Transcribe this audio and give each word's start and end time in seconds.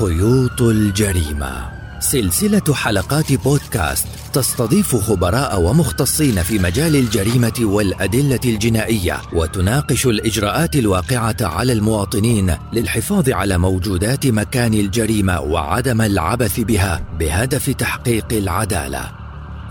خيوط 0.00 0.62
الجريمة. 0.62 1.68
سلسلة 2.00 2.74
حلقات 2.74 3.32
بودكاست 3.32 4.06
تستضيف 4.32 4.96
خبراء 4.96 5.60
ومختصين 5.60 6.42
في 6.42 6.58
مجال 6.58 6.96
الجريمة 6.96 7.52
والأدلة 7.60 8.40
الجنائية 8.44 9.22
وتناقش 9.32 10.06
الإجراءات 10.06 10.76
الواقعة 10.76 11.36
على 11.40 11.72
المواطنين 11.72 12.56
للحفاظ 12.72 13.30
على 13.30 13.58
موجودات 13.58 14.26
مكان 14.26 14.74
الجريمة 14.74 15.40
وعدم 15.40 16.00
العبث 16.00 16.60
بها 16.60 17.00
بهدف 17.18 17.70
تحقيق 17.70 18.26
العدالة. 18.32 19.23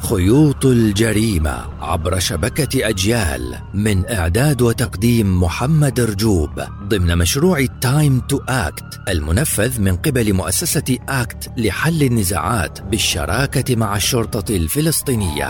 خيوط 0.04 0.66
الجريمة 0.66 1.66
عبر 1.82 2.20
شبكة 2.20 2.90
أجيال 2.90 3.56
من 3.74 4.10
إعداد 4.10 4.62
وتقديم 4.62 5.44
محمد 5.44 6.00
رجوب 6.00 6.50
ضمن 6.84 7.18
مشروع 7.18 7.66
Time 7.82 8.20
to 8.20 8.40
Act 8.50 9.00
المنفذ 9.10 9.82
من 9.82 9.96
قبل 9.96 10.34
مؤسسة 10.34 10.98
أكت 11.10 11.52
لحل 11.58 12.04
النزاعات 12.04 12.82
بالشراكة 12.82 13.76
مع 13.76 13.96
الشرطة 13.96 14.56
الفلسطينية. 14.56 15.48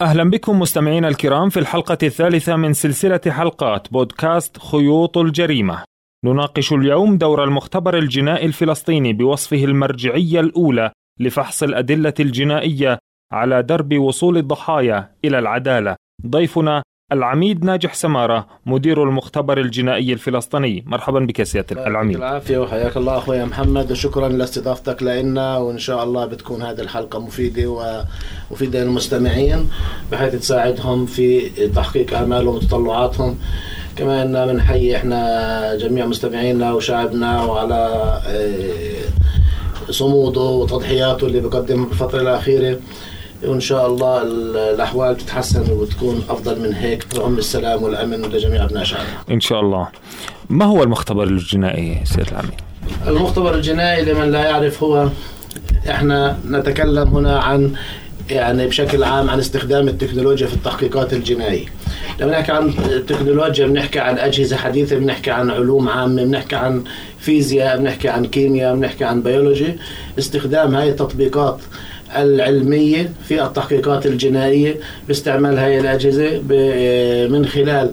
أهلا 0.00 0.30
بكم 0.30 0.58
مستمعينا 0.58 1.08
الكرام 1.08 1.50
في 1.50 1.60
الحلقة 1.60 1.98
الثالثة 2.02 2.56
من 2.56 2.72
سلسلة 2.72 3.20
حلقات 3.28 3.92
بودكاست 3.92 4.58
خيوط 4.58 5.18
الجريمة 5.18 5.95
نناقش 6.24 6.72
اليوم 6.72 7.18
دور 7.18 7.44
المختبر 7.44 7.98
الجنائي 7.98 8.46
الفلسطيني 8.46 9.12
بوصفه 9.12 9.64
المرجعية 9.64 10.40
الأولى 10.40 10.90
لفحص 11.20 11.62
الأدلة 11.62 12.14
الجنائية 12.20 12.98
على 13.32 13.62
درب 13.62 13.98
وصول 13.98 14.36
الضحايا 14.36 15.10
إلى 15.24 15.38
العدالة. 15.38 15.96
ضيفنا 16.26 16.82
العميد 17.12 17.64
ناجح 17.64 17.94
سمارة 17.94 18.46
مدير 18.66 19.02
المختبر 19.02 19.60
الجنائي 19.60 20.12
الفلسطيني. 20.12 20.84
مرحبا 20.86 21.20
بك 21.20 21.42
سيادة 21.42 21.86
العميد. 21.86 22.16
العافية 22.16 22.58
وحياك 22.58 22.96
الله 22.96 23.18
أخوي 23.18 23.44
محمد 23.44 23.92
وشكرا 23.92 24.28
لاستضافتك 24.28 25.02
لنا 25.02 25.56
وإن 25.56 25.78
شاء 25.78 26.04
الله 26.04 26.26
بتكون 26.26 26.62
هذه 26.62 26.80
الحلقة 26.80 27.20
مفيدة 27.20 27.66
ومفيدة 28.50 28.84
للمستمعين 28.84 29.70
بحيث 30.12 30.34
تساعدهم 30.34 31.06
في 31.06 31.48
تحقيق 31.68 32.14
أعمالهم 32.14 32.54
وتطلعاتهم. 32.54 33.38
كمان 33.96 34.46
بنحيي 34.46 34.96
إحنا 34.96 35.74
جميع 35.80 36.06
مستمعينا 36.06 36.72
وشعبنا 36.72 37.42
وعلى 37.42 37.74
آه، 38.26 39.90
صموده 39.92 40.40
وتضحياته 40.40 41.26
اللي 41.26 41.40
بقدمها 41.40 41.86
بالفترة 41.86 42.20
الأخيرة. 42.20 42.78
وإن 43.44 43.60
شاء 43.60 43.86
الله 43.86 44.22
الأحوال 44.74 45.16
تتحسن 45.16 45.70
وتكون 45.72 46.24
أفضل 46.28 46.60
من 46.60 46.74
هيك 46.74 47.02
تعم 47.02 47.38
السلام 47.38 47.82
والأمن 47.82 48.22
لجميع 48.22 48.64
أبناء 48.64 48.84
شعبنا. 48.84 49.06
إن 49.30 49.40
شاء 49.40 49.60
الله. 49.60 49.88
ما 50.50 50.64
هو 50.64 50.82
المختبر 50.82 51.24
الجنائي 51.24 52.00
سيد 52.04 52.28
العميد؟ 52.28 52.60
المختبر 53.06 53.54
الجنائي 53.54 54.04
لمن 54.04 54.30
لا 54.30 54.44
يعرف 54.44 54.82
هو 54.82 55.08
إحنا 55.90 56.38
نتكلم 56.50 57.08
هنا 57.08 57.38
عن 57.38 57.72
يعني 58.30 58.66
بشكل 58.66 59.04
عام 59.04 59.30
عن 59.30 59.38
استخدام 59.38 59.88
التكنولوجيا 59.88 60.46
في 60.46 60.54
التحقيقات 60.54 61.12
الجنائية. 61.12 61.66
لما 62.20 62.30
نحكي 62.30 62.52
عن 62.52 62.68
التكنولوجيا 62.68 63.66
بنحكي 63.66 63.98
عن 63.98 64.18
أجهزة 64.18 64.56
حديثة 64.56 64.96
بنحكي 64.96 65.30
عن 65.30 65.50
علوم 65.50 65.88
عامة 65.88 66.24
بنحكي 66.24 66.56
عن 66.56 66.84
فيزياء 67.18 67.78
بنحكي 67.78 68.08
عن 68.08 68.24
كيمياء 68.24 68.76
بنحكي 68.76 69.04
عن 69.04 69.22
بيولوجي. 69.22 69.76
استخدام 70.18 70.74
هاي 70.74 70.88
التطبيقات 70.88 71.58
العلمية 72.16 73.12
في 73.28 73.44
التحقيقات 73.44 74.06
الجنائية 74.06 74.76
باستعمال 75.08 75.58
هذه 75.58 75.80
الأجهزة 75.80 76.42
من 77.28 77.46
خلال 77.46 77.90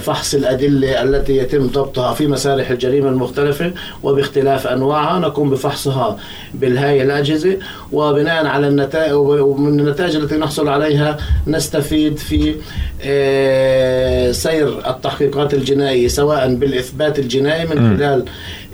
فحص 0.00 0.34
الأدلة 0.34 1.02
التي 1.02 1.36
يتم 1.36 1.66
ضبطها 1.66 2.14
في 2.14 2.26
مسارح 2.26 2.70
الجريمة 2.70 3.08
المختلفة 3.08 3.72
وباختلاف 4.02 4.66
أنواعها 4.66 5.18
نقوم 5.18 5.50
بفحصها 5.50 6.18
بالهاي 6.54 7.02
الأجهزة. 7.02 7.56
وبناء 7.92 8.46
على 8.46 8.68
النتائج 8.68 9.12
ومن 9.12 9.80
النتائج 9.80 10.16
التي 10.16 10.36
نحصل 10.36 10.68
عليها 10.68 11.16
نستفيد 11.46 12.18
في 12.18 12.54
آه، 13.02 14.32
سير 14.32 14.90
التحقيقات 14.90 15.54
الجنائية 15.54 16.08
سواء 16.08 16.54
بالإثبات 16.54 17.18
الجنائي 17.18 17.66
من 17.66 17.96
خلال 17.96 18.24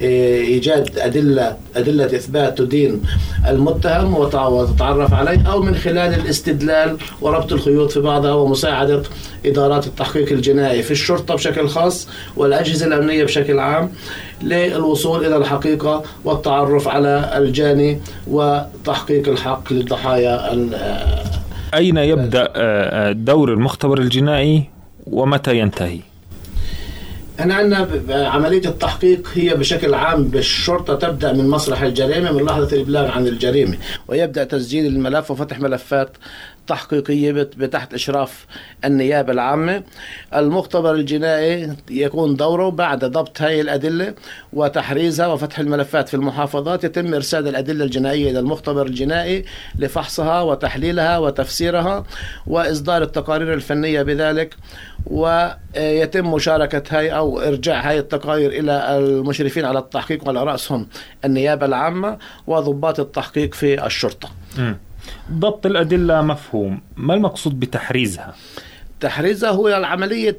آه، 0.02 0.40
إيجاد 0.40 0.98
أدلة 0.98 1.56
أدلة 1.76 2.04
إثبات 2.04 2.58
تدين 2.58 3.02
المتهم 3.48 4.14
وتتعرف 4.14 5.14
عليه 5.14 5.42
أو 5.52 5.62
من 5.62 5.74
خلال 5.74 6.14
الاستدلال 6.14 6.96
وربط 7.20 7.52
الخيوط 7.52 7.90
في 7.90 8.00
بعضها 8.00 8.32
ومساعدة 8.32 9.02
إدارات 9.46 9.86
التحقيق 9.86 10.32
الجنائي. 10.32 10.73
في 10.82 10.90
الشرطة 10.90 11.34
بشكل 11.34 11.68
خاص 11.68 12.08
والأجهزة 12.36 12.86
الأمنية 12.86 13.24
بشكل 13.24 13.58
عام 13.58 13.92
للوصول 14.42 15.26
إلى 15.26 15.36
الحقيقة 15.36 16.02
والتعرف 16.24 16.88
على 16.88 17.30
الجاني 17.36 18.00
وتحقيق 18.26 19.28
الحق 19.28 19.72
للضحايا 19.72 20.50
أين 21.74 21.96
يبدأ 21.96 22.52
آه، 22.56 23.12
دور 23.12 23.52
المختبر 23.52 23.98
الجنائي 23.98 24.64
ومتى 25.06 25.58
ينتهي؟ 25.58 25.98
إحنا 27.40 27.54
عندنا 27.54 27.88
عملية 28.28 28.68
التحقيق 28.68 29.28
هي 29.34 29.54
بشكل 29.54 29.94
عام 29.94 30.24
بالشرطة 30.24 30.94
تبدأ 30.94 31.32
من 31.32 31.48
مسرح 31.48 31.82
الجريمة 31.82 32.32
من 32.32 32.44
لحظة 32.44 32.76
الإبلاغ 32.76 33.10
عن 33.10 33.26
الجريمة 33.26 33.76
ويبدأ 34.08 34.44
تسجيل 34.44 34.86
الملف 34.86 35.30
وفتح 35.30 35.60
ملفات 35.60 36.16
تحقيقيه 36.66 37.32
بتحت 37.32 37.94
إشراف 37.94 38.46
النيابة 38.84 39.32
العامة 39.32 39.82
المختبر 40.34 40.94
الجنائي 40.94 41.76
يكون 41.90 42.36
دوره 42.36 42.68
بعد 42.68 43.04
ضبط 43.04 43.42
هذه 43.42 43.60
الأدلة 43.60 44.14
وتحريزها 44.52 45.26
وفتح 45.26 45.58
الملفات 45.58 46.08
في 46.08 46.14
المحافظات 46.14 46.84
يتم 46.84 47.14
إرسال 47.14 47.48
الأدلة 47.48 47.84
الجنائية 47.84 48.30
إلى 48.30 48.38
المختبر 48.38 48.86
الجنائي 48.86 49.44
لفحصها 49.78 50.42
وتحليلها 50.42 51.18
وتفسيرها 51.18 52.04
وإصدار 52.46 53.02
التقارير 53.02 53.54
الفنية 53.54 54.02
بذلك 54.02 54.56
ويتم 55.06 56.32
مشاركة 56.32 56.98
هاي 56.98 57.16
أو 57.16 57.40
إرجاع 57.40 57.88
هاي 57.90 57.98
التقارير 57.98 58.50
إلى 58.50 58.98
المشرفين 58.98 59.64
على 59.64 59.78
التحقيق 59.78 60.24
وعلى 60.24 60.44
رأسهم 60.44 60.86
النيابة 61.24 61.66
العامة 61.66 62.18
وضباط 62.46 63.00
التحقيق 63.00 63.54
في 63.54 63.86
الشرطة. 63.86 64.28
م. 64.58 64.74
ضبط 65.32 65.66
الأدلة 65.66 66.22
مفهوم. 66.22 66.80
ما 66.96 67.14
المقصود 67.14 67.60
بتحريزها؟ 67.60 68.34
تحريزها 69.00 69.50
هو 69.50 69.68
العملية 69.68 70.38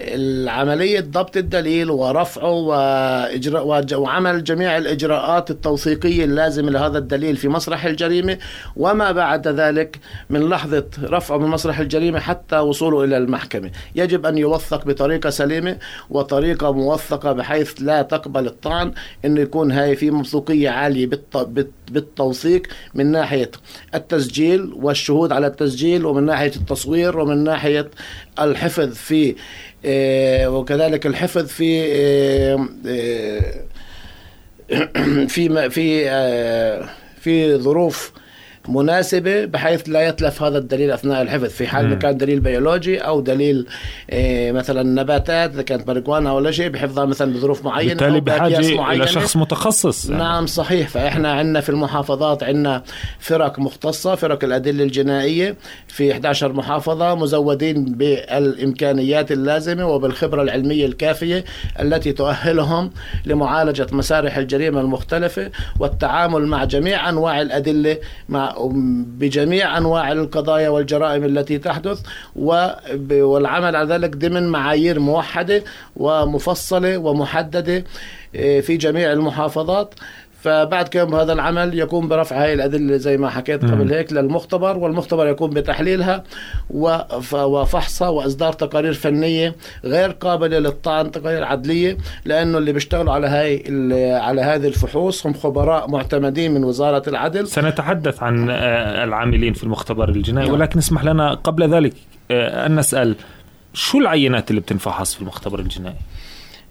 العملية 0.00 1.00
ضبط 1.00 1.36
الدليل 1.36 1.90
ورفعه 1.90 2.50
وإجراء 2.50 3.84
وعمل 3.94 4.44
جميع 4.44 4.78
الإجراءات 4.78 5.50
التوثيقية 5.50 6.24
اللازمة 6.24 6.70
لهذا 6.70 6.98
الدليل 6.98 7.36
في 7.36 7.48
مسرح 7.48 7.84
الجريمة. 7.84 8.38
وما 8.76 9.12
بعد 9.12 9.48
ذلك 9.48 9.98
من 10.30 10.48
لحظة 10.48 10.86
رفعه 11.02 11.38
من 11.38 11.48
مسرح 11.48 11.78
الجريمة 11.78 12.18
حتى 12.18 12.58
وصوله 12.58 13.04
إلى 13.04 13.16
المحكمة. 13.16 13.70
يجب 13.94 14.26
أن 14.26 14.38
يوثق 14.38 14.84
بطريقة 14.84 15.30
سليمة 15.30 15.76
وطريقة 16.10 16.72
موثقة 16.72 17.32
بحيث 17.32 17.74
لا 17.80 18.02
تقبل 18.02 18.46
الطعن 18.46 18.92
أنه 19.24 19.40
يكون 19.40 19.72
هاي 19.72 19.96
في 19.96 20.10
موثوقية 20.10 20.70
عالية 20.70 21.06
بالتوثيق 21.90 22.66
من 22.94 23.06
ناحية 23.06 23.50
التسجيل 23.94 24.72
والشهود 24.76 25.32
على 25.32 25.46
التسجيل 25.46 26.04
ومن 26.04 26.26
ناحية 26.26 26.52
التصوير 26.56 27.18
ومن 27.18 27.44
ناحية 27.44 27.90
الحفظ 28.40 28.94
في 28.94 29.34
آه، 29.84 30.50
وكذلك 30.50 31.06
الحفظ 31.06 31.46
في 31.46 31.84
آه، 31.92 32.68
آه، 32.86 33.64
في 35.34 35.70
في 35.70 36.10
في 37.20 37.56
ظروف 37.56 38.12
مناسبة 38.68 39.44
بحيث 39.44 39.88
لا 39.88 40.08
يتلف 40.08 40.42
هذا 40.42 40.58
الدليل 40.58 40.90
أثناء 40.90 41.22
الحفظ. 41.22 41.44
في 41.44 41.66
حال 41.66 41.88
ما 41.88 41.94
كان 41.94 42.16
دليل 42.16 42.40
بيولوجي 42.40 42.98
أو 42.98 43.20
دليل 43.20 43.66
إيه 44.12 44.52
مثلا 44.52 44.82
نباتات 44.82 45.52
إذا 45.54 45.62
كانت 45.62 45.88
ماريجوانا 45.88 46.32
ولا 46.32 46.50
شيء 46.50 46.68
بحفظها 46.68 47.04
مثلا 47.04 47.32
بظروف 47.32 47.64
معينة 47.64 47.94
بالتالي 47.94 48.20
بحاجة 48.20 48.58
إلى 48.92 49.06
شخص 49.06 49.36
متخصص. 49.36 50.10
يعني. 50.10 50.22
نعم 50.22 50.46
صحيح. 50.46 50.88
فإحنا 50.88 51.32
عندنا 51.32 51.60
في 51.60 51.68
المحافظات 51.68 52.42
عندنا 52.42 52.82
فرق 53.18 53.58
مختصة 53.58 54.14
فرق 54.14 54.44
الأدلة 54.44 54.84
الجنائية 54.84 55.56
في 55.88 56.12
11 56.12 56.52
محافظة 56.52 57.14
مزودين 57.14 57.84
بالإمكانيات 57.84 59.32
اللازمة 59.32 59.86
وبالخبرة 59.86 60.42
العلمية 60.42 60.86
الكافية 60.86 61.44
التي 61.80 62.12
تؤهلهم 62.12 62.90
لمعالجة 63.26 63.86
مسارح 63.92 64.36
الجريمة 64.36 64.80
المختلفة 64.80 65.50
والتعامل 65.78 66.46
مع 66.46 66.64
جميع 66.64 67.08
أنواع 67.08 67.40
الأدلة 67.40 67.98
مع 68.28 68.49
بجميع 69.18 69.78
أنواع 69.78 70.12
القضايا 70.12 70.68
والجرائم 70.68 71.24
التي 71.24 71.58
تحدث 71.58 72.00
والعمل 72.36 73.76
على 73.76 73.94
ذلك 73.94 74.16
ضمن 74.16 74.48
معايير 74.48 75.00
موحدة 75.00 75.62
ومفصلة 75.96 76.98
ومحددة 76.98 77.84
آه، 78.34 78.60
في 78.60 78.76
جميع 78.76 79.12
المحافظات. 79.12 79.94
فبعد 80.42 80.88
قيام 80.88 81.10
بهذا 81.10 81.32
العمل 81.32 81.78
يقوم 81.78 82.08
برفع 82.08 82.42
هاي 82.42 82.54
الأدلة 82.54 82.96
زي 82.96 83.16
ما 83.16 83.30
حكيت 83.30 83.64
قبل 83.64 83.92
هيك 83.92 84.12
للمختبر 84.12 84.78
والمختبر 84.78 85.26
يقوم 85.26 85.50
بتحليلها 85.50 86.24
وفحصها 86.70 88.08
وإصدار 88.08 88.52
تقارير 88.52 88.92
فنية 88.92 89.54
غير 89.84 90.10
قابلة 90.10 90.58
للطعن 90.58 91.10
تقارير 91.10 91.44
عدلية 91.44 91.96
لأنه 92.24 92.58
اللي 92.58 92.72
بيشتغلوا 92.72 93.12
على 93.12 93.26
هاي 93.26 93.64
على 94.14 94.42
هذه 94.42 94.66
الفحوص 94.66 95.26
هم 95.26 95.34
خبراء 95.34 95.90
معتمدين 95.90 96.54
من 96.54 96.64
وزارة 96.64 97.08
العدل 97.08 97.48
سنتحدث 97.48 98.22
عن 98.22 98.50
آه، 98.50 99.04
العاملين 99.04 99.52
في 99.52 99.64
المختبر 99.64 100.08
الجنائي 100.08 100.46
نعم. 100.46 100.56
ولكن 100.56 100.78
اسمح 100.78 101.04
لنا 101.04 101.34
قبل 101.34 101.74
ذلك 101.74 101.92
آه، 102.30 102.66
أن 102.66 102.76
نسأل 102.76 103.16
شو 103.74 103.98
العينات 103.98 104.50
اللي 104.50 104.60
بتنفحص 104.60 105.14
في 105.14 105.20
المختبر 105.20 105.58
الجنائي؟ 105.58 105.96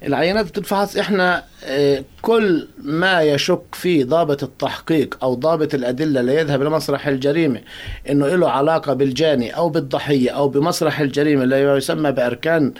العينات 0.03 0.45
بتتفحص 0.45 0.97
إحنا 0.97 1.43
آه، 1.65 2.03
كل 2.21 2.67
ما 2.77 3.21
يشك 3.21 3.61
فيه 3.73 4.05
ضابط 4.05 4.43
التحقيق 4.43 5.17
أو 5.23 5.33
ضابط 5.33 5.73
الأدلة 5.73 6.19
اللي 6.19 6.35
يذهب 6.35 6.61
لمسرح 6.63 7.07
الجريمة 7.07 7.61
إنه 8.09 8.27
له 8.27 8.49
علاقة 8.49 8.93
بالجاني 8.93 9.55
أو 9.55 9.69
بالضحية 9.69 10.31
أو 10.31 10.49
بمسرح 10.49 10.99
الجريمة 10.99 11.43
اللي 11.43 11.61
يسمى 11.61 12.11
بأركان 12.11 12.73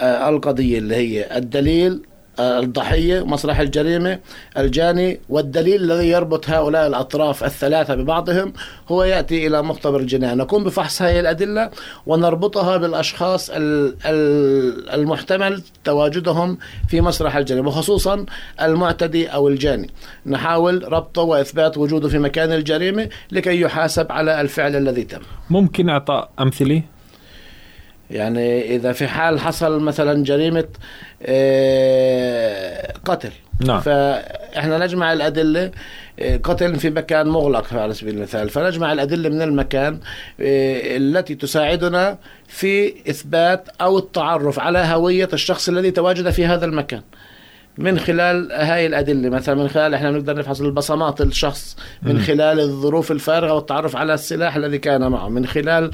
القضية 0.00 0.78
اللي 0.78 0.94
هي 0.96 1.36
الدليل 1.38 2.02
الضحية 2.40 3.26
مسرح 3.26 3.60
الجريمة 3.60 4.18
الجاني 4.58 5.20
والدليل 5.28 5.82
الذي 5.82 6.08
يربط 6.08 6.50
هؤلاء 6.50 6.86
الأطراف 6.86 7.44
الثلاثة 7.44 7.94
ببعضهم 7.94 8.52
هو 8.88 9.04
يأتي 9.04 9.46
إلى 9.46 9.62
مختبر 9.62 10.00
الجناية 10.00 10.34
نقوم 10.34 10.64
بفحص 10.64 11.02
هذه 11.02 11.20
الأدلة 11.20 11.70
ونربطها 12.06 12.76
بالأشخاص 12.76 13.50
المحتمل 14.94 15.62
تواجدهم 15.84 16.58
في 16.88 17.00
مسرح 17.00 17.36
الجريمة 17.36 17.68
وخصوصا 17.68 18.26
المعتدي 18.62 19.26
أو 19.26 19.48
الجاني. 19.48 19.90
نحاول 20.26 20.92
ربطه 20.92 21.22
وإثبات 21.22 21.78
وجوده 21.78 22.08
في 22.08 22.18
مكان 22.18 22.52
الجريمة 22.52 23.08
لكي 23.32 23.60
يحاسب 23.60 24.12
على 24.12 24.40
الفعل 24.40 24.76
الذي 24.76 25.02
تم. 25.02 25.20
ممكن 25.50 25.88
إعطاء 25.88 26.30
أمثلة؟ 26.40 26.82
يعني 28.10 28.76
إذا 28.76 28.92
في 28.92 29.08
حال 29.08 29.40
حصل 29.40 29.80
مثلا 29.80 30.24
جريمة 30.24 30.64
آه، 31.22 32.92
قتل. 33.04 33.30
نعم. 33.66 33.80
فإحنا 33.80 34.78
نجمع 34.78 35.12
الأدلة 35.12 35.70
آه، 36.20 36.36
قتل 36.36 36.76
في 36.76 36.90
مكان 36.90 37.28
مغلق 37.28 37.74
على 37.74 37.94
سبيل 37.94 38.14
المثال. 38.14 38.48
فنجمع 38.48 38.92
الأدلة 38.92 39.28
من 39.28 39.42
المكان 39.42 39.94
آه، 40.40 40.96
التي 40.96 41.34
تساعدنا 41.34 42.18
في 42.48 42.94
إثبات 43.10 43.68
أو 43.80 43.98
التعرف 43.98 44.58
على 44.58 44.78
هوية 44.78 45.28
الشخص 45.32 45.68
الذي 45.68 45.90
تواجد 45.90 46.30
في 46.30 46.46
هذا 46.46 46.64
المكان. 46.64 47.02
من 47.78 47.98
خلال 47.98 48.52
هاي 48.52 48.86
الأدلة. 48.86 49.28
مثلا 49.28 49.54
من 49.54 49.68
خلال 49.68 49.94
إحنا 49.94 50.10
بنقدر 50.10 50.38
نفحص 50.38 50.60
البصمات 50.60 51.20
الشخص 51.20 51.76
من 52.02 52.18
خلال 52.18 52.60
الظروف 52.60 53.12
الفارغة 53.12 53.52
والتعرف 53.52 53.96
على 53.96 54.14
السلاح 54.14 54.56
الذي 54.56 54.78
كان 54.78 55.10
معه 55.10 55.28
من 55.28 55.46
خلال 55.46 55.90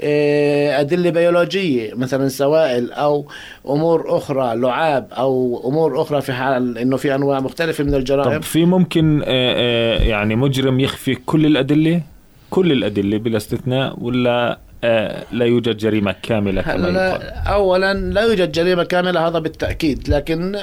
آه، 0.00 0.80
أدلة 0.80 1.10
بيولوجية 1.10 1.94
مثلا 1.94 2.28
سوائل 2.28 2.92
أو 2.92 3.26
أمور 3.68 4.16
أخرى 4.16 4.56
لعاب 4.56 5.08
أو 5.12 5.62
أمور 5.68 6.02
أخرى 6.02 6.20
في 6.20 6.32
حال 6.32 6.78
إنه 6.78 6.96
في 6.96 7.14
أنواع 7.14 7.40
مختلفة 7.40 7.84
من 7.84 7.94
الجرائم. 7.94 8.38
طب 8.38 8.42
في 8.42 8.64
ممكن 8.64 9.22
آه، 9.22 9.24
آه، 9.26 10.02
يعني 10.02 10.36
مجرم 10.36 10.80
يخفي 10.80 11.14
كل 11.14 11.46
الأدلة؟ 11.46 12.00
كل 12.50 12.72
الأدلة 12.72 13.18
بلا 13.18 13.36
استثناء 13.36 14.00
ولا 14.00 14.58
لا 15.32 15.44
يوجد 15.44 15.76
جريمة 15.76 16.14
كاملة 16.22 16.62
كما 16.62 16.88
يقال. 16.88 17.22
أولا 17.46 17.94
لا 17.94 18.22
يوجد 18.22 18.52
جريمة 18.52 18.84
كاملة 18.84 19.28
هذا 19.28 19.38
بالتأكيد. 19.38 20.08
لكن 20.08 20.56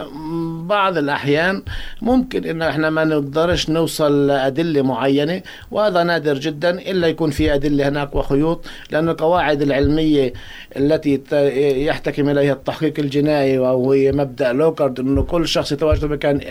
بعض 0.67 0.97
الأحيان 0.97 1.63
ممكن 2.01 2.45
إن 2.45 2.61
إحنا 2.61 2.89
ما 2.89 3.03
نقدرش 3.03 3.69
نوصل 3.69 4.27
لأدلة 4.27 4.81
معينة 4.81 5.41
وهذا 5.71 6.03
نادر 6.03 6.33
جدا 6.33 6.69
إلا 6.69 7.07
يكون 7.07 7.29
في 7.29 7.53
أدلة 7.53 7.87
هناك 7.89 8.15
وخيوط 8.15 8.65
لأن 8.91 9.09
القواعد 9.09 9.61
العلمية 9.61 10.33
التي 10.77 11.21
يحتكم 11.85 12.29
إليها 12.29 12.53
التحقيق 12.53 12.93
الجنائي 12.99 13.57
وهي 13.57 14.11
مبدأ 14.11 14.53
لوكارد 14.53 14.99
إنه 14.99 15.23
كل 15.23 15.47
شخص 15.47 15.71
يتواجد 15.71 15.99
في 15.99 16.07
مكان 16.07 16.41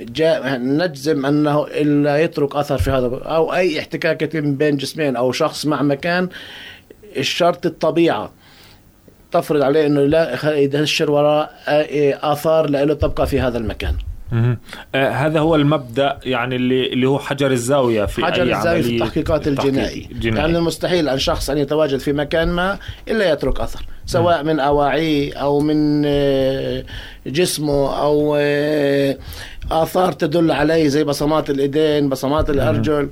جاء 0.00 0.56
نجزم 0.56 1.26
أنه 1.26 1.64
إلا 1.64 2.18
يترك 2.18 2.56
أثر 2.56 2.78
في 2.78 2.90
هذا 2.90 3.06
أو 3.06 3.54
أي 3.54 3.78
احتكاك 3.78 4.36
بين 4.36 4.76
جسمين 4.76 5.16
أو 5.16 5.32
شخص 5.32 5.66
مع 5.66 5.82
مكان 5.82 6.28
الشرط 7.16 7.66
الطبيعة. 7.66 8.32
تفرض 9.32 9.62
عليه 9.62 9.86
إنه 9.86 10.00
لا 10.00 10.54
يدشر 10.54 11.10
وراء 11.10 11.50
آثار 12.22 12.70
له 12.70 12.94
تبقى 12.94 13.26
في 13.26 13.40
هذا 13.40 13.58
المكان. 13.58 13.94
آه 14.94 15.10
هذا 15.10 15.40
هو 15.40 15.54
المبدأ 15.54 16.18
يعني 16.24 16.56
اللي 16.56 16.92
اللي 16.92 17.08
هو 17.08 17.18
حجر 17.18 17.50
الزاوية 17.50 18.04
في 18.04 18.24
حجر 18.24 18.42
أي 18.42 18.56
الزاوية 18.56 18.82
في 18.82 18.88
التحقيقات 18.88 19.48
الجنائية. 19.48 20.06
يعني 20.22 20.48
من 20.48 20.56
المستحيل 20.56 21.08
أن 21.08 21.18
شخص 21.18 21.50
أن 21.50 21.58
يتواجد 21.58 21.98
في 21.98 22.12
مكان 22.12 22.48
ما 22.48 22.78
إلا 23.08 23.32
يترك 23.32 23.60
أثر. 23.60 23.86
سواء 24.08 24.44
من 24.44 24.60
اواعيه 24.60 25.34
أو 25.34 25.60
من 25.60 26.02
آه، 26.06 26.84
جسمه 27.26 28.00
أو 28.00 28.36
آه، 28.40 29.18
آثار 29.70 30.12
تدل 30.12 30.50
عليه 30.50 30.88
زي 30.88 31.04
بصمات 31.04 31.50
الإيدين 31.50 32.08
بصمات 32.08 32.50
الأرجل 32.50 33.10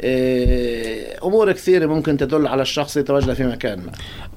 آه، 0.00 1.24
أمور 1.24 1.52
كثيرة 1.52 1.86
ممكن 1.86 2.16
تدل 2.16 2.46
على 2.46 2.62
الشخص 2.62 2.96
يتواجد 2.96 3.32
في 3.32 3.44
مكان 3.44 3.78
ما. 3.78 3.92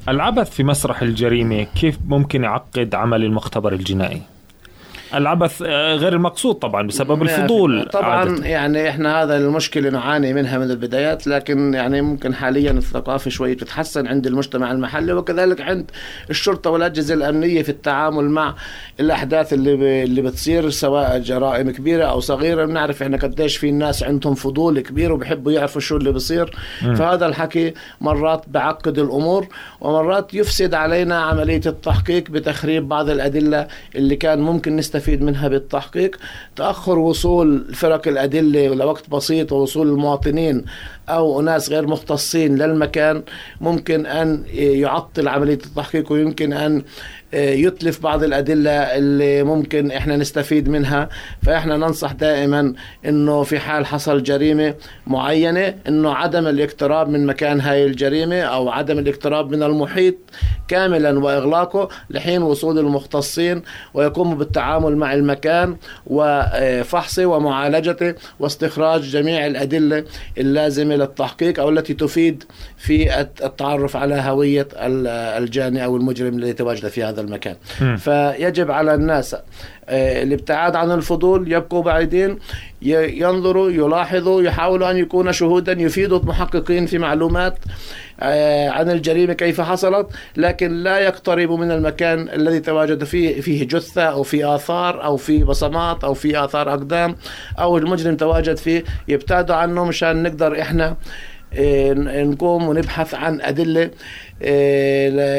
العبث 0.10 0.50
في 0.50 0.63
مسرح 0.63 1.02
الجريمة 1.02 1.63
كيف 1.63 1.98
ممكن 2.08 2.44
يعقد 2.44 2.96
عمل 2.96 3.24
المختبر 3.24 3.74
الجنائي؟ 3.74 4.22
العبث 5.13 5.63
آه، 5.66 5.96
غير 5.96 6.13
المقصود 6.13 6.56
طبعا 6.56 6.88
بسبب 6.88 7.22
الفضول 7.22 7.86
طبعا 7.94 8.06
عادة. 8.06 8.46
يعني 8.46 8.90
إحنا 8.90 9.24
هذا 9.24 9.38
المشكلة 9.38 9.90
نعاني 9.90 10.34
منها 10.34 10.58
من 10.58 10.72
البدايات 10.72 11.28
لكن 11.28 11.74
يعني 11.74 12.02
ممكن 12.02 12.34
حاليا 12.36 12.72
الثقافة 12.72 13.30
شوي 13.30 13.56
تتحسن 13.56 14.08
عند 14.08 14.28
المجتمع 14.28 14.72
المحلي 14.72 15.13
وكذلك 15.13 15.62
عند 15.62 15.92
الشرطة 16.30 16.69
والأجهزة 16.69 17.13
الأمنية 17.13 17.62
في 17.63 17.69
التعامل 17.69 18.30
مع 18.30 18.56
الأحداث 19.00 19.54
اللي 19.54 20.04
اللي 20.04 20.22
بتصير 20.22 20.69
سواء 20.69 21.19
جرائم 21.19 21.72
كبيرة 21.72 22.06
أو 22.06 22.19
صغيرة 22.19 22.66
بنعرف 22.66 23.04
إحنا 23.04 23.18
قديش 23.18 23.57
في 23.57 23.69
الناس 23.69 24.04
عندهم 24.04 24.34
فضول 24.34 24.80
كبير 24.80 25.14
وبحبوا 25.14 25.52
يعرفوا 25.52 25.81
شو 25.81 25.98
اللي 25.98 26.12
بصير 26.12 26.56
م. 26.84 26.96
فهذا 26.96 27.25
الحكي 27.25 27.74
مرات 28.02 28.44
بعقد 28.48 29.00
الأمور 29.00 29.48
ومرات 29.81 30.34
يفسد 30.34 30.74
علينا 30.74 31.16
عملية 31.22 31.62
التحقيق 31.66 32.30
بتخريب 32.30 32.88
بعض 32.88 33.10
الأدلة 33.10 33.68
اللي 33.96 34.16
كان 34.16 34.40
ممكن 34.40 34.75
نستفيد 34.75 35.00
نستفيد 35.01 35.21
منها 35.24 35.48
بالتحقيق. 35.48 36.15
تأخر 36.56 37.00
وصول 37.00 37.74
فرق 37.74 38.07
الأدلة 38.07 38.68
لوقت 38.68 39.09
بسيط 39.09 39.51
ووصول 39.51 39.88
المواطنين 39.88 40.65
أو 41.09 41.39
أناس 41.39 41.69
غير 41.69 41.88
مختصين 41.88 42.56
للمكان 42.56 43.24
ممكن 43.62 44.06
أن 44.06 44.44
يعطل 44.53 45.27
عملية 45.27 45.53
التحقيق 45.53 46.12
ويمكن 46.12 46.53
أن 46.53 46.83
يتلف 47.33 48.04
بعض 48.04 48.24
الأدلة 48.24 48.71
اللي 48.71 49.44
ممكن 49.44 49.92
إحنا 49.92 50.18
نستفيد 50.18 50.69
منها. 50.69 51.09
فإحنا 51.44 51.78
ننصح 51.78 52.11
دائما 52.11 52.73
إنه 53.06 53.44
في 53.44 53.59
حال 53.59 53.85
حصل 53.85 54.23
جريمة 54.23 54.73
معينة 55.07 55.76
إنه 55.88 56.14
عدم 56.14 56.47
الاقتراب 56.47 57.09
من 57.09 57.26
مكان 57.26 57.59
هاي 57.61 57.85
الجريمة 57.85 58.42
أو 58.42 58.69
عدم 58.69 59.00
الاقتراب 59.00 59.52
من 59.52 59.64
المحيط 59.64 60.16
كاملا 60.68 61.19
وإغلاقه 61.19 61.90
لحين 62.09 62.42
وصول 62.42 62.80
المختصين 62.80 63.61
ويقوموا 63.94 64.35
بالتعامل 64.35 64.97
مع 64.97 65.14
المكان 65.14 65.76
وفحصه 66.07 67.26
ومعالجته 67.26 68.14
واستخراج 68.40 69.02
جميع 69.02 69.45
الأدلة 69.47 70.04
اللازمة 70.38 70.95
للتحقيق 70.95 71.59
أو 71.59 71.69
التي 71.69 71.94
تفيد 71.94 72.44
في 72.78 73.19
التعرف 73.21 73.95
على 73.95 74.16
هوية 74.16 74.68
الجاني 75.38 75.85
أو 75.85 75.97
المجرم 75.97 76.38
الذي 76.38 76.54
تواجد 76.54 76.88
في 76.88 77.04
هذا 77.04 77.20
المكان 77.21 77.56
م. 77.81 77.97
فيجب 77.97 78.71
على 78.71 78.94
الناس 78.94 79.35
آه، 79.90 80.23
الابتعاد 80.23 80.75
عن 80.75 80.92
الفضول 80.92 81.51
يبقوا 81.51 81.83
بعيدين 81.83 82.40
ينظروا 82.81 83.69
يلاحظوا 83.69 84.42
يحاولوا 84.42 84.92
أن 84.92 84.97
يكونوا 84.97 85.31
شهودا 85.31 85.71
يفيدوا 85.71 86.19
المحققين 86.19 86.85
في 86.85 86.97
معلومات 86.97 87.57
آه، 88.19 88.69
عن 88.69 88.90
الجريمة 88.90 89.33
كيف 89.33 89.61
حصلت 89.61 90.07
لكن 90.37 90.71
لا 90.83 90.99
يقتربوا 90.99 91.57
من 91.57 91.71
المكان 91.71 92.30
الذي 92.30 92.59
تواجد 92.59 93.04
فيه 93.04 93.42
فيه 93.42 93.68
جثة 93.68 94.04
أو 94.04 94.23
في 94.23 94.45
آثار 94.45 95.04
أو 95.04 95.18
في 95.18 95.44
بصمات 95.44 96.04
أو 96.04 96.13
في 96.13 96.44
آثار 96.44 96.73
أقدام 96.73 97.16
أو 97.59 97.78
المجرم 97.78 98.16
تواجد 98.16 98.57
فيه 98.57 98.83
يبتعدوا 99.07 99.56
عنه 99.56 99.85
مشان 99.85 100.23
نقدر 100.23 100.61
إحنا 100.61 100.85
آه، 100.85 100.95
نقوم 101.60 102.68
ونبحث 102.68 103.16
عن 103.16 103.42
أدلة 103.42 103.90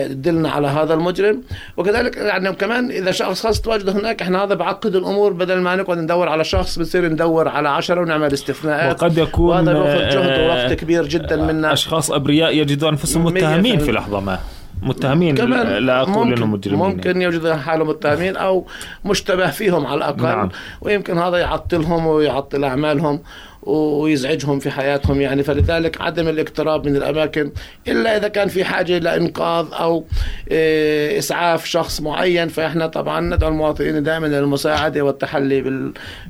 تدلنا 0.09 0.51
على 0.51 0.67
هذا 0.67 0.95
المجرم. 0.95 1.43
وكذلك 1.77 2.17
يعني 2.17 2.53
كمان 2.53 2.91
إذا 2.91 3.11
شخص 3.11 3.43
خاص 3.43 3.61
تواجد 3.61 3.89
هناك 3.89 4.23
إحنا 4.23 4.45
هذا 4.45 4.55
بعقد 4.55 4.97
الأمور 4.97 5.33
بدل 5.33 5.61
ما 5.61 5.77
نقعد 5.77 5.99
ندور 5.99 6.29
على 6.29 6.45
شخص 6.45 6.79
بصير 6.79 7.09
ندور 7.09 7.49
على 7.49 7.69
عشرة 7.69 8.01
ونعمل 8.01 8.33
استثناءات. 8.33 9.03
وقد 9.03 9.19
يكون 9.19 9.69
وهذا 9.69 9.73
بياخذ 9.73 10.15
جهد 10.15 10.41
ووقت 10.41 10.73
كبير 10.73 11.07
جدا 11.07 11.37
منا. 11.37 11.73
أشخاص 11.73 12.11
أبرياء 12.11 12.57
يجدوا 12.57 12.89
أنفسهم 12.89 13.25
متهمين 13.25 13.79
في 13.79 13.93
لحظة 13.93 14.21
ما. 14.21 14.39
متهمين 14.83 15.35
لا 15.35 16.01
أقول 16.01 16.33
إنهم 16.33 16.53
مجرمين. 16.53 16.79
ممكن 16.79 17.23
يوجد 17.23 17.53
حالهم 17.53 17.89
متهمين 17.89 18.37
أو 18.37 18.67
مشتبه 19.05 19.51
فيهم 19.51 19.87
على 19.87 19.99
الأقل. 19.99 20.23
نعم. 20.23 20.49
ويمكن 20.81 21.19
هذا 21.19 21.37
يعطلهم 21.37 22.07
ويعطل 22.07 22.65
أعمالهم. 22.65 23.21
ويزعجهم 23.63 24.59
في 24.59 24.71
حياتهم 24.71 25.21
يعني. 25.21 25.43
فلذلك 25.43 26.01
عدم 26.01 26.29
الاقتراب 26.29 26.89
من 26.89 26.97
الأماكن 26.97 27.53
إلا 27.89 28.17
إذا 28.17 28.29
كان 28.29 28.49
في 28.49 28.65
حاجة 28.65 28.99
لانقاذ 28.99 29.67
أو 29.73 30.05
آه، 30.53 31.19
إسعاف 31.19 31.65
شخص 31.65 32.01
معين. 32.01 32.49
فإحنا 32.49 32.87
طبعا 32.87 33.21
ندعو 33.21 33.51
المواطنين 33.51 34.03
دائما 34.03 34.27
للمساعده 34.27 35.03
والتحلي 35.03 35.61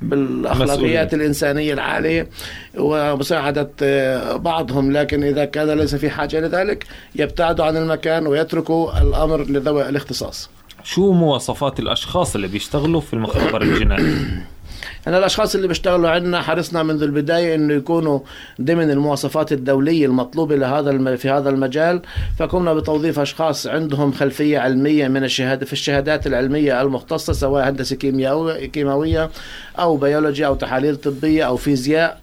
بالأخلاقيات 0.02 0.70
مسؤولية. 0.70 1.08
الإنسانية 1.12 1.72
العالية 1.72 2.28
ومساعدة 2.78 3.70
آه، 3.82 4.36
بعضهم. 4.36 4.92
لكن 4.92 5.24
إذا 5.24 5.44
كان 5.44 5.70
ليس 5.70 5.94
في 5.94 6.10
حاجة 6.10 6.40
لذلك 6.40 6.86
يبتعدوا 7.14 7.64
عن 7.64 7.76
المكان 7.76 8.26
ويتركوا 8.26 9.02
الأمر 9.02 9.44
لذوي 9.44 9.88
الاختصاص. 9.88 10.50
شو 10.84 11.12
مواصفات 11.12 11.80
الأشخاص 11.80 12.34
اللي 12.34 12.48
بيشتغلوا 12.48 13.00
في 13.00 13.14
المخابر 13.14 13.62
الجنائي 13.62 14.14
أنا 15.06 15.18
الأشخاص 15.18 15.54
اللي 15.54 15.68
بيشتغلوا 15.68 16.10
عندنا 16.10 16.42
حرصنا 16.42 16.82
منذ 16.82 17.02
البداية 17.02 17.54
إنه 17.54 17.74
يكونوا 17.74 18.20
ضمن 18.60 18.90
المواصفات 18.90 19.52
الدولية 19.52 20.06
المطلوبة 20.06 20.56
لهذا 20.56 21.16
في 21.16 21.30
هذا 21.30 21.50
المجال 21.50 22.02
فقمنا 22.38 22.74
بتوظيف 22.74 23.18
أشخاص 23.18 23.66
عندهم 23.66 24.12
خلفية 24.12 24.58
علمية 24.58 25.08
من 25.08 25.24
الشهادة 25.24 25.66
في 25.66 25.72
الشهادات 25.72 26.26
العلمية 26.26 26.82
المختصة 26.82 27.32
سواء 27.32 27.68
هندسة 27.68 27.96
كيماوية 28.72 29.30
أو 29.78 29.96
بيولوجيا 29.96 30.46
أو 30.46 30.54
تحاليل 30.54 30.96
طبية 30.96 31.44
أو 31.44 31.56
فيزياء 31.56 32.20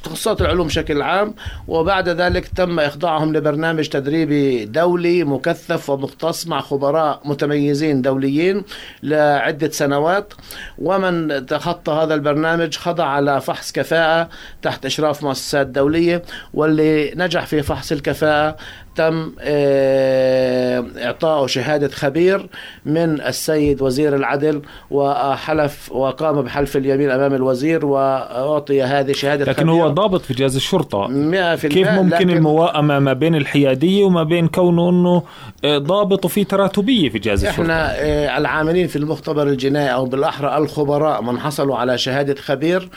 وتخصصات 0.00 0.40
العلوم 0.40 0.66
بشكل 0.66 1.02
عام 1.02 1.34
وبعد 1.68 2.08
ذلك 2.08 2.48
تم 2.48 2.80
إخضاعهم 2.80 3.36
لبرنامج 3.36 3.88
تدريبي 3.88 4.64
دولي 4.64 5.24
مكثف 5.24 5.90
ومختص 5.90 6.46
مع 6.46 6.60
خبراء 6.60 7.20
متميزين 7.24 8.02
دوليين 8.02 8.62
لعدة 9.02 9.70
سنوات. 9.70 10.34
ومن 10.78 11.46
تخطى 11.46 11.92
هذا 11.92 12.14
البرنامج 12.14 12.76
خضع 12.76 13.04
على 13.04 13.40
فحص 13.40 13.72
كفاءة 13.72 14.28
تحت 14.62 14.86
إشراف 14.86 15.22
مؤسسات 15.22 15.66
دولية 15.66 16.22
واللي 16.54 17.12
نجح 17.16 17.46
في 17.46 17.62
فحص 17.62 17.92
الكفاءة 17.92 18.56
تم 18.98 19.32
آه، 19.40 20.84
إعطائه 20.96 21.46
شهادة 21.46 21.88
خبير 21.88 22.46
من 22.86 23.20
السيد 23.20 23.82
وزير 23.82 24.16
العدل 24.16 24.62
وحلف 24.90 25.92
وقام 25.92 26.42
بحلف 26.42 26.76
اليمين 26.76 27.10
أمام 27.10 27.34
الوزير 27.34 27.86
وأعطي 27.86 28.82
هذه 28.82 29.12
شهادة 29.12 29.44
لكن 29.44 29.62
خبير. 29.62 29.72
هو 29.72 29.88
ضابط 29.88 30.20
في 30.20 30.34
جهاز 30.34 30.56
الشرطة. 30.56 31.06
100% 31.06 31.66
كيف 31.66 31.88
ممكن 31.88 32.30
المواءمة 32.30 32.98
ما 32.98 33.12
بين 33.12 33.34
الحيادية 33.34 34.04
وما 34.04 34.22
بين 34.22 34.48
كونه 34.48 34.90
أنه 34.90 35.22
آه، 35.64 35.78
ضابط 35.78 36.24
وفي 36.24 36.44
تراتبية 36.44 37.10
في 37.10 37.18
جهاز 37.18 37.44
الشرطة؟ 37.44 37.62
إحنا 37.62 37.94
آه، 37.96 38.38
العاملين 38.38 38.86
في 38.86 38.96
المختبر 38.96 39.48
الجنائي 39.48 39.94
أو 39.94 40.04
بالأحرى 40.04 40.56
الخبراء 40.56 41.22
من 41.22 41.40
حصلوا 41.40 41.76
على 41.76 41.98
شهادة 41.98 42.34
خبير 42.34 42.88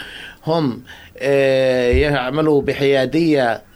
هم 0.47 0.81
يعملوا 1.91 2.61
بحيادية 2.61 3.70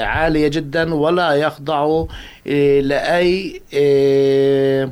عالية 0.00 0.48
جدا 0.48 0.94
ولا 0.94 1.32
يخضعوا 1.32 2.06
آه، 2.46 2.80
لأي 2.80 3.60
آه، 3.74 4.90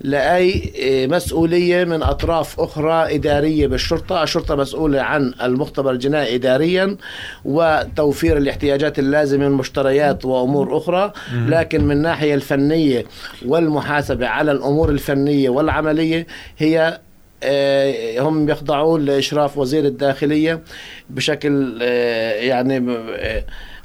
لأي 0.00 0.72
مسؤولية 1.10 1.84
من 1.84 2.02
أطراف 2.02 2.60
أخرى 2.60 3.14
إدارية 3.14 3.66
بالشرطة. 3.66 4.22
الشرطة 4.22 4.54
مسؤولة 4.54 5.02
عن 5.02 5.34
المختبر 5.42 5.90
الجنائي 5.90 6.34
إداريا 6.34 6.96
وتوفير 7.44 8.36
الاحتياجات 8.36 8.98
اللازمة 8.98 9.48
من 9.48 9.54
مشتريات 9.54 10.24
وأمور 10.24 10.76
أخرى. 10.76 11.12
لكن 11.32 11.84
من 11.84 11.96
الناحية 11.96 12.34
الفنية 12.34 13.04
والمحاسبة 13.46 14.26
على 14.26 14.52
الأمور 14.52 14.90
الفنية 14.90 15.48
والعملية 15.48 16.26
هي 16.58 17.00
هم 18.18 18.48
يخضعون 18.48 19.04
لإشراف 19.04 19.58
وزير 19.58 19.84
الداخلية 19.84 20.60
بشكل 21.10 21.82
يعني 22.40 22.80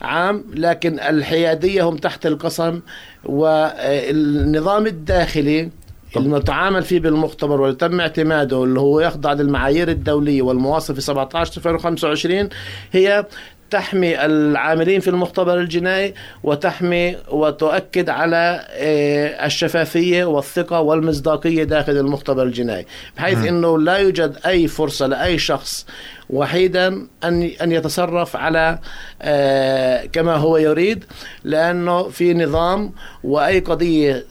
عام 0.02 0.44
لكن 0.54 1.00
الحيادية 1.00 1.84
هم 1.90 1.98
تحت 1.98 2.26
القسم 2.26 2.82
والنظام 3.26 4.88
الداخلي 4.88 5.70
المتعامل 6.18 6.84
فيه 6.84 7.00
بالمختبر 7.00 7.62
واللي 7.62 7.76
تم 7.76 8.02
اعتماده 8.02 8.64
اللي 8.64 8.80
هو 8.80 9.00
يخضع 9.00 9.34
للمعايير 9.34 9.90
الدولية 9.90 10.42
والمواصفة 10.42 10.94
في 10.94 11.02
17 11.02 11.58
2025 11.58 12.50
هي 12.92 13.26
تحمي 13.72 14.26
العاملين 14.26 15.00
في 15.00 15.10
المختبر 15.10 15.60
الجنائي 15.60 16.14
وتحمي 16.44 17.18
وتؤكد 17.30 18.10
على 18.10 18.66
آه، 18.70 19.46
الشفافية 19.46 20.26
والثقة 20.26 20.82
والمصداقية 20.82 21.64
داخل 21.64 21.98
المختبر 21.98 22.44
الجنائي 22.44 22.86
بحيث 23.18 23.38
أنه 23.48 23.80
لا 23.80 23.98
يوجد 23.98 24.38
أي 24.46 24.68
فرصة 24.68 25.08
لأي 25.08 25.38
شخص 25.38 25.86
وحيدا 26.30 26.88
أن 27.24 27.44
أن 27.62 27.72
يتصرف 27.72 28.36
على 28.36 28.80
آه، 29.22 30.06
كما 30.06 30.36
هو 30.36 30.58
يريد 30.58 31.06
لأنه 31.44 32.04
في 32.10 32.34
نظام 32.34 32.92
وأي 33.24 33.60
قضية 33.60 34.26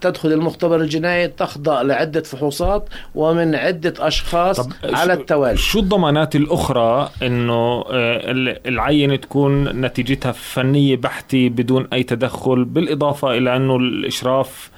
تدخل 0.00 0.32
المختبر 0.32 0.76
الجنائي 0.76 1.28
تخضع 1.28 1.82
لعدة 1.82 2.22
فحوصات 2.22 2.88
ومن 3.14 3.54
عدة 3.54 3.94
أشخاص 3.98 4.68
على 4.84 5.12
التوالي. 5.12 5.56
شو 5.56 5.78
الضمانات 5.78 6.36
الأخرى 6.36 7.10
أنه 7.22 7.84
آه، 7.90 8.20
العينة 8.66 9.16
تكون 9.16 9.68
نتيجتها 9.80 10.32
فنية 10.32 10.96
بحتة 10.96 11.48
بدون 11.48 11.88
أي 11.92 12.02
تدخل 12.02 12.64
بالإضافة 12.64 13.30
إلى 13.38 13.56
أنه 13.56 13.76
الإشراف 13.76 14.70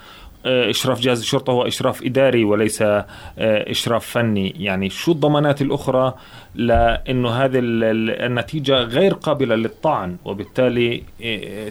إشراف 0.46 1.00
جهاز 1.00 1.20
الشرطة 1.20 1.50
هو 1.50 1.66
إشراف 1.66 2.02
إداري 2.02 2.44
وليس 2.44 2.82
آه، 2.82 3.06
إشراف 3.38 4.06
فني. 4.06 4.54
يعني 4.58 4.90
شو 4.90 5.12
الضمانات 5.12 5.62
الأخرى 5.62 6.14
لأنه 6.54 7.30
هذه 7.30 7.60
النتيجة 7.62 8.74
غير 8.74 9.14
قابلة 9.14 9.54
للطعن 9.54 10.16
وبالتالي 10.24 11.02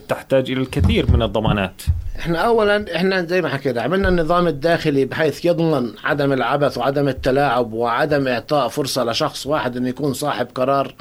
تحتاج 0.07 0.51
إلى 0.51 0.61
الكثير 0.61 1.11
من 1.11 1.21
الضمانات. 1.21 1.81
إحنا 2.19 2.39
اولا 2.39 2.95
إحنا 2.95 3.25
زي 3.25 3.41
ما 3.41 3.49
حكينا 3.49 3.81
عملنا 3.81 4.09
النظام 4.09 4.47
الداخلي 4.47 5.05
بحيث 5.05 5.45
يضمن 5.45 5.91
عدم 6.03 6.33
العبث 6.33 6.77
وعدم 6.77 7.07
التلاعب 7.07 7.73
وعدم 7.73 8.27
إعطاء 8.27 8.67
فرصة 8.67 9.03
لشخص 9.03 9.47
واحد 9.47 9.77
إنه 9.77 9.89
يكون 9.89 10.13
صاحب 10.13 10.47
قرار. 10.55 10.93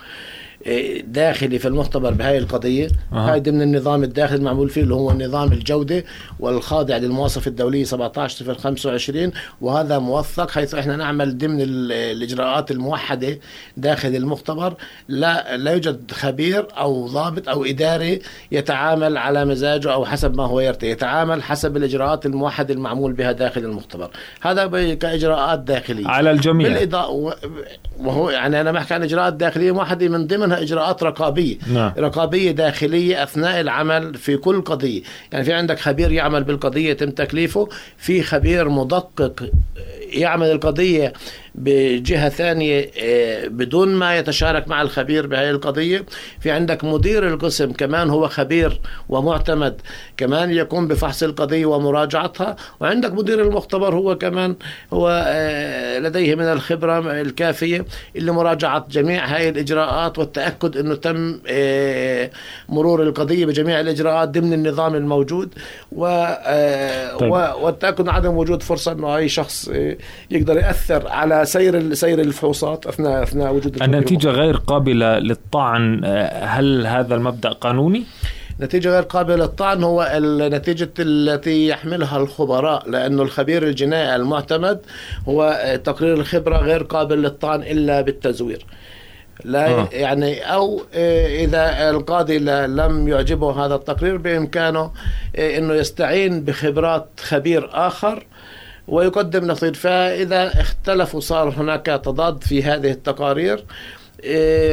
داخلي 1.05 1.59
في 1.59 1.69
المختبر 1.69 2.11
بهاي 2.11 2.39
القضية. 2.39 2.89
أه. 3.13 3.17
هاي 3.17 3.41
ضمن 3.41 3.63
النظام 3.63 4.03
الداخلي 4.03 4.39
المعمول 4.39 4.69
فيه 4.69 4.83
اللي 4.83 4.95
هو 4.95 5.13
نظام 5.13 5.53
الجودة 5.53 6.05
والخاضع 6.41 6.97
للمواصفة 6.97 7.49
الدولية 7.49 7.85
17 7.85 8.45
في 8.45 8.55
25 8.55 9.33
وهذا 9.61 9.99
موثق 9.99 10.51
حيث 10.51 10.75
إحنا 10.75 10.97
نعمل 10.97 11.39
ضمن 11.39 11.59
الإجراءات 11.61 12.71
الموحدة 12.71 13.39
داخل 13.77 14.17
المختبر. 14.17 14.75
لا 15.09 15.57
لا 15.57 15.73
يوجد 15.73 16.11
خبير 16.11 16.67
أو 16.79 17.07
ضابط 17.07 17.49
أو 17.49 17.65
إداري 17.65 18.21
يتعامل 18.53 19.17
على 19.17 19.45
مزاجه 19.45 19.93
أو 19.93 20.05
حسب 20.05 20.37
ما 20.37 20.47
هو 20.47 20.61
يرتي 20.61 20.91
يتعامل 20.91 21.43
حسب 21.43 21.77
الإجراءات 21.77 22.27
الموحدة 22.27 22.75
المعمول 22.75 23.13
بها 23.13 23.33
داخل 23.33 23.65
المختبر. 23.65 24.11
هذا 24.41 24.95
كإجراءات 24.95 25.59
داخلية. 25.59 26.09
على 26.09 26.31
الجميع. 26.31 26.69
وهو 27.99 28.31
يعني 28.31 28.61
أنا 28.61 28.73
بحكي 28.73 28.95
عن 28.95 29.03
إجراءات 29.03 29.33
داخلية 29.33 29.73
موحدة 29.73 30.09
من 30.09 30.27
ضمنها 30.49 30.63
إجراءات 30.63 31.03
رقابية. 31.03 31.57
نعم. 31.73 31.93
رقابية 31.99 32.51
داخلية 32.51 33.23
أثناء 33.23 33.61
العمل 33.61 34.15
في 34.15 34.37
كل 34.37 34.63
قضية. 34.63 35.03
يعني 35.33 35.45
في 35.45 35.53
عندك 35.53 35.79
خبير 35.79 36.13
يعمل 36.13 36.45
بالقضية 36.45 36.91
يتم 36.91 37.11
تكليفه. 37.11 37.69
في 37.99 38.23
خبير 38.23 38.69
مدقق 38.69 39.51
يعمل 40.13 40.51
القضية 40.51 41.13
بجهة 41.59 42.29
ثانية 42.29 42.91
آه، 43.03 43.49
بدون 43.49 43.89
ما 43.89 44.17
يتشارك 44.17 44.69
مع 44.69 44.83
الخبير 44.83 45.27
بهذه 45.27 45.51
القضية 45.51 46.05
في 46.41 46.51
عندك 46.51 46.85
مدير 46.85 47.29
القسم 47.29 47.73
كمان 47.73 48.11
هو 48.11 48.29
خبير 48.29 48.81
ومعتمد 49.09 49.81
كمان 50.17 50.51
يقوم 50.51 50.89
بفحص 50.89 51.23
القضية 51.23 51.67
ومراجعتها 51.67 52.57
وعندك 52.81 53.13
مدير 53.13 53.43
المختبر 53.43 53.95
هو 53.95 54.19
كمان 54.19 54.57
هو 54.93 55.25
آه، 55.27 55.99
لديه 55.99 56.35
من 56.35 56.45
الخبرة 56.45 57.21
الكافية 57.21 57.85
اللي 58.17 58.33
مراجعة 58.33 58.87
جميع 58.91 59.25
هذه 59.25 59.49
الإجراءات 59.49 60.19
والتأكد 60.19 60.77
أنه 60.77 60.95
تم 60.95 61.41
آه، 61.47 62.31
مرور 62.69 63.03
القضية 63.03 63.47
بجميع 63.47 63.81
الإجراءات 63.81 64.29
ضمن 64.29 64.53
النظام 64.53 64.95
الموجود 64.95 65.55
طيب. 67.19 67.33
والتأكد 67.63 68.09
عدم 68.09 68.37
وجود 68.37 68.63
فرصة 68.63 68.93
أنه 68.93 69.17
أي 69.17 69.29
شخص 69.29 69.71
يقدر 70.31 70.57
يأثر 70.57 71.09
على 71.09 71.45
سير 71.49 71.95
سير 71.95 72.21
الفحوصات 72.21 72.87
اثناء 72.87 73.23
أثناء 73.23 73.55
وجود 73.55 73.83
النتيجة 73.83 74.29
غير 74.29 74.57
قابلة 74.57 75.19
للطعن 75.19 76.05
آه، 76.05 76.45
هل 76.45 76.87
هذا 76.87 77.15
المبدأ 77.15 77.49
قانوني؟ 77.49 78.05
نتيجة 78.61 78.91
غير 78.91 79.03
قابلة 79.03 79.37
للطعن 79.37 79.83
هو 79.83 80.13
النتيجة 80.17 80.91
التي 80.99 81.69
يحملها 81.69 82.17
الخبراء 82.17 82.91
لأنه 82.91 83.23
الخبير 83.23 83.63
الجنائي 83.63 84.17
المعتمد 84.17 84.81
هو 85.29 85.59
تقرير 85.85 86.15
الخبرة 86.15 86.57
غير 86.57 86.83
قابل 86.83 87.23
للطعن 87.23 87.63
إلا 87.63 88.01
بالتزوير 88.01 88.67
لا 89.45 89.69
آه. 89.69 89.89
يعني 89.93 90.41
أو 90.41 90.83
آه، 90.95 91.45
إذا 91.45 91.91
القاضي 91.91 92.39
لم 92.67 93.09
يعجبه 93.09 93.67
هذا 93.67 93.75
التقرير 93.75 94.17
بإمكانه 94.17 94.91
آه، 95.37 95.59
إنه 95.59 95.75
يستعين 95.75 96.45
بخبرات 96.45 97.09
خبير 97.21 97.71
آخر 97.73 98.27
ويقدم 98.89 99.47
نصير 99.47 99.75
فإذا 99.75 100.61
اختلفوا 100.61 101.21
صار 101.21 101.49
هناك 101.49 101.87
تضاد 101.87 102.45
في 102.45 102.63
هذه 102.63 102.91
التقارير 102.91 103.65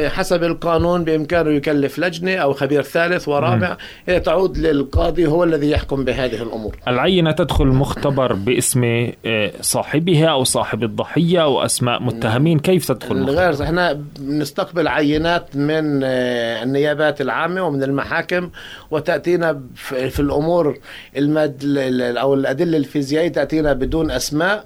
حسب 0.08 0.44
القانون 0.44 1.04
بإمكانه 1.04 1.50
يكلف 1.50 1.98
لجنة 1.98 2.34
أو 2.36 2.52
خبير 2.52 2.82
ثالث 2.82 3.28
ورابع. 3.28 3.76
هي 4.06 4.20
تعود 4.20 4.58
للقاضي 4.58 5.26
هو 5.26 5.44
الذي 5.44 5.70
يحكم 5.70 6.04
بهذه 6.04 6.42
الأمور. 6.42 6.76
العينة 6.88 7.32
تدخل 7.32 7.66
مختبر 7.66 8.32
باسم 8.32 8.84
آه، 9.26 9.52
صاحبها 9.60 10.26
أو 10.26 10.44
صاحب 10.44 10.82
الضحية 10.82 11.42
أو 11.42 11.64
أسماء 11.64 12.02
متهمين. 12.02 12.58
كيف 12.58 12.88
تدخل؟ 12.92 13.16
الغير 13.16 13.62
إحنا 13.62 14.02
بنستقبل 14.18 14.88
عينات 14.88 15.56
من 15.56 16.00
آه، 16.04 16.62
النيابات 16.62 17.20
العامة 17.20 17.62
ومن 17.62 17.82
المحاكم 17.82 18.50
وتأتينا 18.90 19.60
في 19.74 20.10
في 20.10 20.20
الأمور 20.20 20.78
الماد 21.16 21.62
ال- 21.62 21.78
ال- 22.02 22.18
أو 22.18 22.34
الأدلة 22.34 22.76
الفيزيائية 22.78 23.28
تأتينا 23.28 23.72
بدون 23.72 24.10
أسماء. 24.10 24.64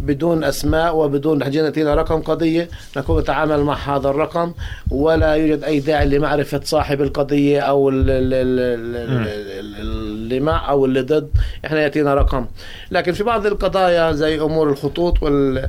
بدون 0.00 0.44
أسماء 0.44 0.96
وبدون 0.96 1.44
حاجة 1.44 1.60
تاتينا 1.62 1.94
رقم 1.94 2.20
قضية 2.22 2.68
نكون 2.96 3.20
نتعامل 3.20 3.62
مع 3.62 3.74
هذا 3.96 4.08
الرقم 4.08 4.52
ولا 4.90 5.32
يوجد 5.34 5.64
أي 5.64 5.80
داعي 5.80 6.06
لمعرفة 6.08 6.60
صاحب 6.64 7.02
القضية 7.02 7.60
أو 7.60 7.88
ال- 7.88 8.10
ال- 8.10 8.34
ال- 8.34 8.94
ال- 8.96 9.10
مم. 9.18 9.22
ال- 9.28 9.80
اللي 10.26 10.40
مع 10.40 10.70
أو 10.70 10.84
اللي 10.84 11.00
ضد 11.00 11.28
إحنا 11.66 11.82
يأتينا 11.82 12.14
رقم 12.14 12.46
لكن 12.90 13.12
في 13.12 13.24
بعض 13.24 13.46
القضايا 13.46 14.12
زي 14.12 14.40
أمور 14.40 14.70
الخطوط 14.70 15.22
وال 15.22 15.68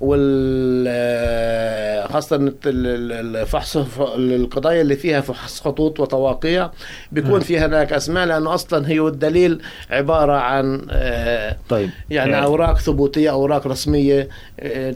وال 0.00 0.84
آه، 0.88 2.06
خاصة 2.06 2.36
ال- 2.36 2.54
ال- 2.66 3.36
الفحص 3.36 3.76
القضايا 4.16 4.80
اللي 4.80 4.96
فيها 4.96 5.20
فحص 5.20 5.60
خطوط 5.60 6.00
وتواقيع 6.00 6.70
بيكون 7.12 7.30
مم. 7.32 7.40
في 7.40 7.58
هناك 7.58 7.92
أسماء 7.92 8.26
لأنه 8.26 8.54
أصلا 8.54 8.88
هي 8.88 9.00
الدليل 9.00 9.60
عبارة 9.90 10.32
عن 10.32 10.86
آه، 10.90 11.56
طيب 11.68 11.90
يعني 12.10 12.34
آه، 12.36 12.44
أوراق 12.44 12.78
ثبوتية 12.78 13.30
أوراق 13.30 13.66
رسمية 13.66 14.28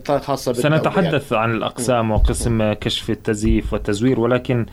خاصة. 0.09 0.52
سنتحدث 0.52 1.32
عن 1.32 1.50
الأقسام 1.54 2.11
وقسم 2.11 2.73
كشف 2.73 3.11
التزييف 3.11 3.73
والتزوير 3.73 4.21
ولكن 4.21 4.66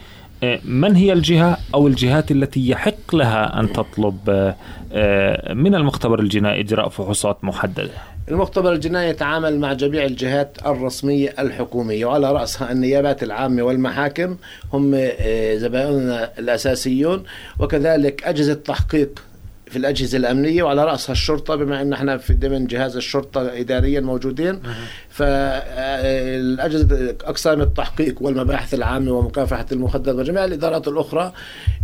من 0.66 0.96
هي 0.96 1.14
الجهة 1.14 1.58
أو 1.74 1.88
الجهات 1.88 2.32
التي 2.32 2.70
يحق 2.70 3.16
لها 3.16 3.60
أن 3.60 3.74
تطلب 3.74 4.18
آه، 4.30 4.56
آه، 4.94 5.54
من 5.54 5.76
المختبر 5.76 6.20
الجنائي 6.20 6.62
إجراء 6.62 6.90
فحوصات 6.90 7.44
محددة؟ 7.44 7.90
المختبر 8.32 8.74
الجنائي 8.74 9.10
يتعامل 9.10 9.60
مع 9.60 9.74
جميع 9.74 10.06
الجهات 10.06 10.58
الرسمية 10.66 11.34
الحكومية 11.40 12.06
وعلى 12.06 12.32
رأسها 12.32 12.72
النيابات 12.72 13.24
العامة 13.24 13.64
والمحاكم 13.64 14.38
هم 14.74 14.92
آه، 14.96 15.56
زبائننا 15.56 16.32
الأساسيون 16.40 17.24
وكذلك 17.60 18.24
أجهزة 18.24 18.54
تحقيق 18.54 19.24
في 19.70 19.78
الأجهزة 19.78 20.18
الأمنية 20.18 20.64
وعلى 20.64 20.86
رأسها 20.86 21.14
الشرطة 21.14 21.56
بما 21.56 21.82
أن 21.82 21.94
إحنا 21.94 22.18
في 22.18 22.34
ضمن 22.34 22.68
جهاز 22.68 22.96
الشرطة 22.96 23.60
إداريا 23.60 24.00
موجودين. 24.00 24.62
فالأجهزة 25.10 27.16
أقسام 27.24 27.62
التحقيق 27.62 28.16
والمباحث 28.22 28.74
العامة 28.74 29.12
ومكافحة 29.12 29.66
المخدرات 29.72 30.16
وجميع 30.16 30.46
الإدارات 30.46 30.88
الأخرى 30.88 31.34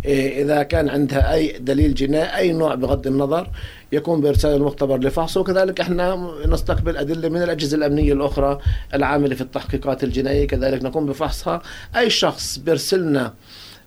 آه، 0.06 0.42
إذا 0.42 0.62
كان 0.62 0.88
عندها 0.88 1.34
أي 1.34 1.58
دليل 1.58 1.94
جنائي 1.94 2.36
أي 2.36 2.52
نوع 2.52 2.74
بغض 2.74 3.06
النظر 3.06 3.50
يقوم 3.92 4.20
بإرسال 4.20 4.56
المختبر 4.56 4.98
لفحصه. 4.98 5.40
وكذلك 5.40 5.80
إحنا 5.80 6.30
نستقبل 6.46 6.96
أدلة 6.96 7.28
من 7.28 7.42
الأجهزة 7.42 7.76
الأمنية 7.76 8.12
الأخرى 8.12 8.58
العاملة 8.94 9.34
في 9.34 9.40
التحقيقات 9.40 10.04
الجنائية. 10.04 10.46
كذلك 10.46 10.82
نقوم 10.82 11.06
بفحصها. 11.06 11.62
أي 11.96 12.10
شخص 12.10 12.58
بيرسلنا 12.58 13.34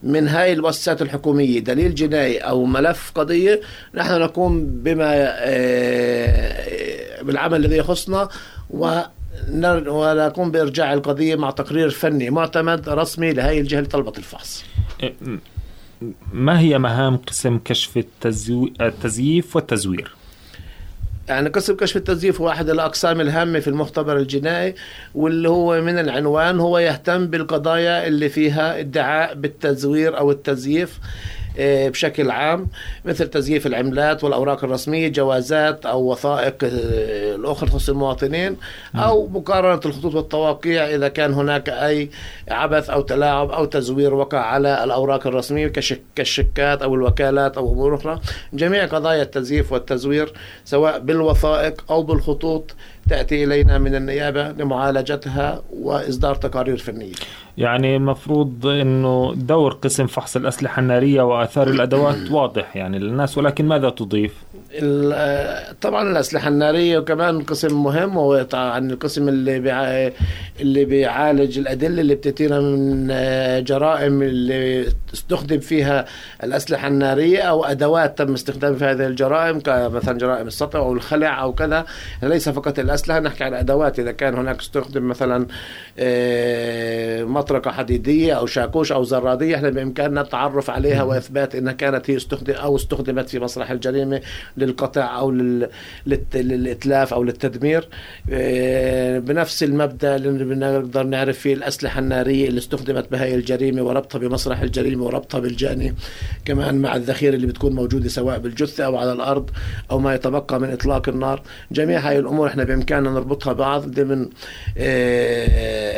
من 0.03 0.27
هاي 0.27 0.53
المؤسسات 0.53 1.01
الحكومية 1.01 1.59
دليل 1.59 1.95
جنائي 1.95 2.37
أو 2.37 2.65
ملف 2.65 3.11
قضية 3.15 3.61
نحن 3.93 4.19
نقوم 4.21 4.65
بما 4.65 5.11
آه، 5.13 7.21
بالعمل 7.21 7.65
الذي 7.65 7.77
يخصنا 7.77 8.29
و 8.69 8.99
ونقوم 9.53 10.51
بإرجاع 10.51 10.93
القضية 10.93 11.35
مع 11.35 11.51
تقرير 11.51 11.89
فني 11.89 12.29
معتمد 12.29 12.89
رسمي 12.89 13.33
لهي 13.33 13.59
الجهة 13.59 13.77
اللي 13.77 13.89
طلبت 13.89 14.17
الفحص 14.17 14.63
م- 15.21 15.37
ما 16.33 16.59
هي 16.59 16.79
مهام 16.79 17.17
قسم 17.17 17.59
كشف 17.65 17.97
التزييف 18.81 19.55
والتزوير؟ 19.55 20.11
يعني 21.29 21.49
قسم 21.49 21.75
كشف 21.75 21.97
التزييف 21.97 22.41
هو 22.41 22.49
أحد 22.49 22.69
الأقسام 22.69 23.21
الهامة 23.21 23.59
في 23.59 23.67
المختبر 23.67 24.17
الجنائي 24.17 24.75
واللي 25.15 25.49
هو 25.49 25.81
من 25.81 25.99
العنوان 25.99 26.59
هو 26.59 26.79
يهتم 26.79 27.27
بالقضايا 27.27 28.07
اللي 28.07 28.29
فيها 28.29 28.79
ادعاء 28.79 29.33
بالتزوير 29.33 30.17
أو 30.17 30.31
التزييف. 30.31 30.99
بشكل 31.59 32.31
عام 32.31 32.67
مثل 33.05 33.27
تزييف 33.27 33.67
العملات 33.67 34.23
والأوراق 34.23 34.63
الرسمية 34.63 35.07
جوازات 35.07 35.85
أو 35.85 36.11
وثائق 36.11 36.55
آه، 36.63 37.35
الأخرى 37.35 37.69
تخص 37.69 37.89
المواطنين 37.89 38.57
أو 38.95 39.27
مقارنة 39.27 39.81
الخطوط 39.85 40.15
والتواقيع 40.15 40.83
إذا 40.95 41.07
كان 41.07 41.33
هناك 41.33 41.69
أي 41.69 42.09
عبث 42.49 42.89
أو 42.89 43.01
تلاعب 43.01 43.51
أو 43.51 43.65
تزوير 43.65 44.13
وقع 44.13 44.39
على 44.39 44.83
الأوراق 44.83 45.27
الرسمية 45.27 45.67
كشك 45.67 46.01
كالشيكات 46.15 46.81
أو 46.81 46.95
الوكالات 46.95 47.57
أو 47.57 47.73
أمور 47.73 47.95
أخرى. 47.95 48.19
جميع 48.53 48.85
قضايا 48.85 49.21
التزييف 49.21 49.71
والتزوير 49.71 50.33
سواء 50.65 50.99
بالوثائق 50.99 51.83
أو 51.91 52.03
بالخطوط 52.03 52.75
تأتي 53.09 53.43
إلينا 53.43 53.77
من 53.77 53.95
النيابة 53.95 54.51
لمعالجتها 54.51 55.61
وإصدار 55.73 56.35
تقارير 56.35 56.77
فنية. 56.77 57.13
يعني 57.57 57.95
المفروض 57.95 58.65
إنه 58.65 59.33
دور 59.35 59.73
قسم 59.73 60.07
فحص 60.07 60.35
الأسلحة 60.35 60.79
النارية 60.79 61.21
واثار 61.49 61.67
الأدوات 61.67 62.31
واضح 62.31 62.75
يعني 62.75 62.99
للناس 62.99 63.37
ولكن 63.37 63.65
ماذا 63.65 63.89
تضيف؟ 63.89 64.33
طبعا 65.81 66.11
الأسلحة 66.11 66.47
النارية 66.47 66.97
وكمان 66.97 67.41
قسم 67.41 67.83
مهم 67.83 68.17
هو 68.17 68.43
طبعا 68.43 68.91
القسم 68.91 69.29
اللي 69.29 69.59
بيع... 69.59 70.11
اللي 70.59 70.85
بيعالج 70.85 71.59
الأدلة 71.59 72.01
اللي 72.01 72.15
بتأتينا 72.15 72.59
من 72.59 73.07
آه، 73.11 73.59
جرائم 73.59 74.21
اللي 74.21 74.87
استخدم 75.13 75.59
فيها 75.59 76.05
الأسلحة 76.43 76.87
النارية 76.87 77.41
أو 77.41 77.65
أدوات 77.65 78.17
تم 78.17 78.33
استخدام 78.33 78.75
في 78.75 78.85
هذه 78.85 79.07
الجرائم 79.07 79.59
كمثلا 79.59 80.17
جرائم 80.17 80.47
السطع 80.47 80.79
أو 80.79 80.93
الخلع 80.93 81.41
أو 81.41 81.53
كذا 81.53 81.85
ليس 82.23 82.49
فقط 82.49 82.79
الأسلحة 82.79 83.19
نحكي 83.19 83.43
عن 83.43 83.53
أدوات 83.53 83.99
إذا 83.99 84.11
كان 84.11 84.35
هناك 84.35 84.59
استخدم 84.59 85.07
مثلا 85.07 85.47
مطرقة 87.25 87.71
حديدية 87.71 88.33
أو 88.33 88.45
شاكوش 88.45 88.91
أو 88.91 89.03
زرادية 89.03 89.55
إحنا 89.55 89.69
بإمكاننا 89.69 90.21
التعرف 90.21 90.69
عليها 90.69 91.03
وإثبات 91.03 91.55
إنها 91.55 91.73
كانت 91.73 92.09
هي 92.09 92.15
استخدم 92.17 92.53
أو 92.53 92.75
استخدمت 92.75 93.29
في 93.29 93.39
مسرح 93.39 93.71
الجريمة 93.71 94.21
للقطع 94.57 95.19
أو 95.19 95.31
لل... 95.31 95.69
للت... 96.07 96.37
للإتلاف 96.37 97.13
أو 97.13 97.23
للتدمير. 97.23 97.87
آه، 98.31 99.19
بنفس 99.19 99.63
المبدأ 99.63 100.15
اللي 100.15 100.45
بنقدر 100.45 101.03
نعرف 101.03 101.39
فيه 101.39 101.53
الأسلحة 101.53 101.99
النارية 101.99 102.47
اللي 102.47 102.57
استخدمت 102.57 103.11
بهاي 103.11 103.35
الجريمة 103.35 103.81
وربطها 103.81 104.19
بمسرح 104.19 104.61
الجريمة 104.61 105.05
وربطها 105.05 105.39
بالجاني 105.39 105.95
كمان 106.45 106.75
مع 106.81 106.95
الذخيرة 106.95 107.35
اللي 107.35 107.47
بتكون 107.47 107.73
موجودة 107.75 108.09
سواء 108.09 108.39
بالجثة 108.39 108.85
أو 108.85 108.97
على 108.97 109.13
الأرض 109.13 109.49
أو 109.91 109.99
ما 109.99 110.15
يتبقى 110.15 110.59
من 110.59 110.69
إطلاق 110.71 111.09
النار. 111.09 111.41
جميع 111.71 111.99
هاي 111.99 112.19
الأمور 112.19 112.47
إحنا 112.47 112.63
بإمكاننا 112.63 113.09
نربطها 113.09 113.53
بعض 113.53 113.85
ضمن 113.85 114.29
آه، 114.77 115.88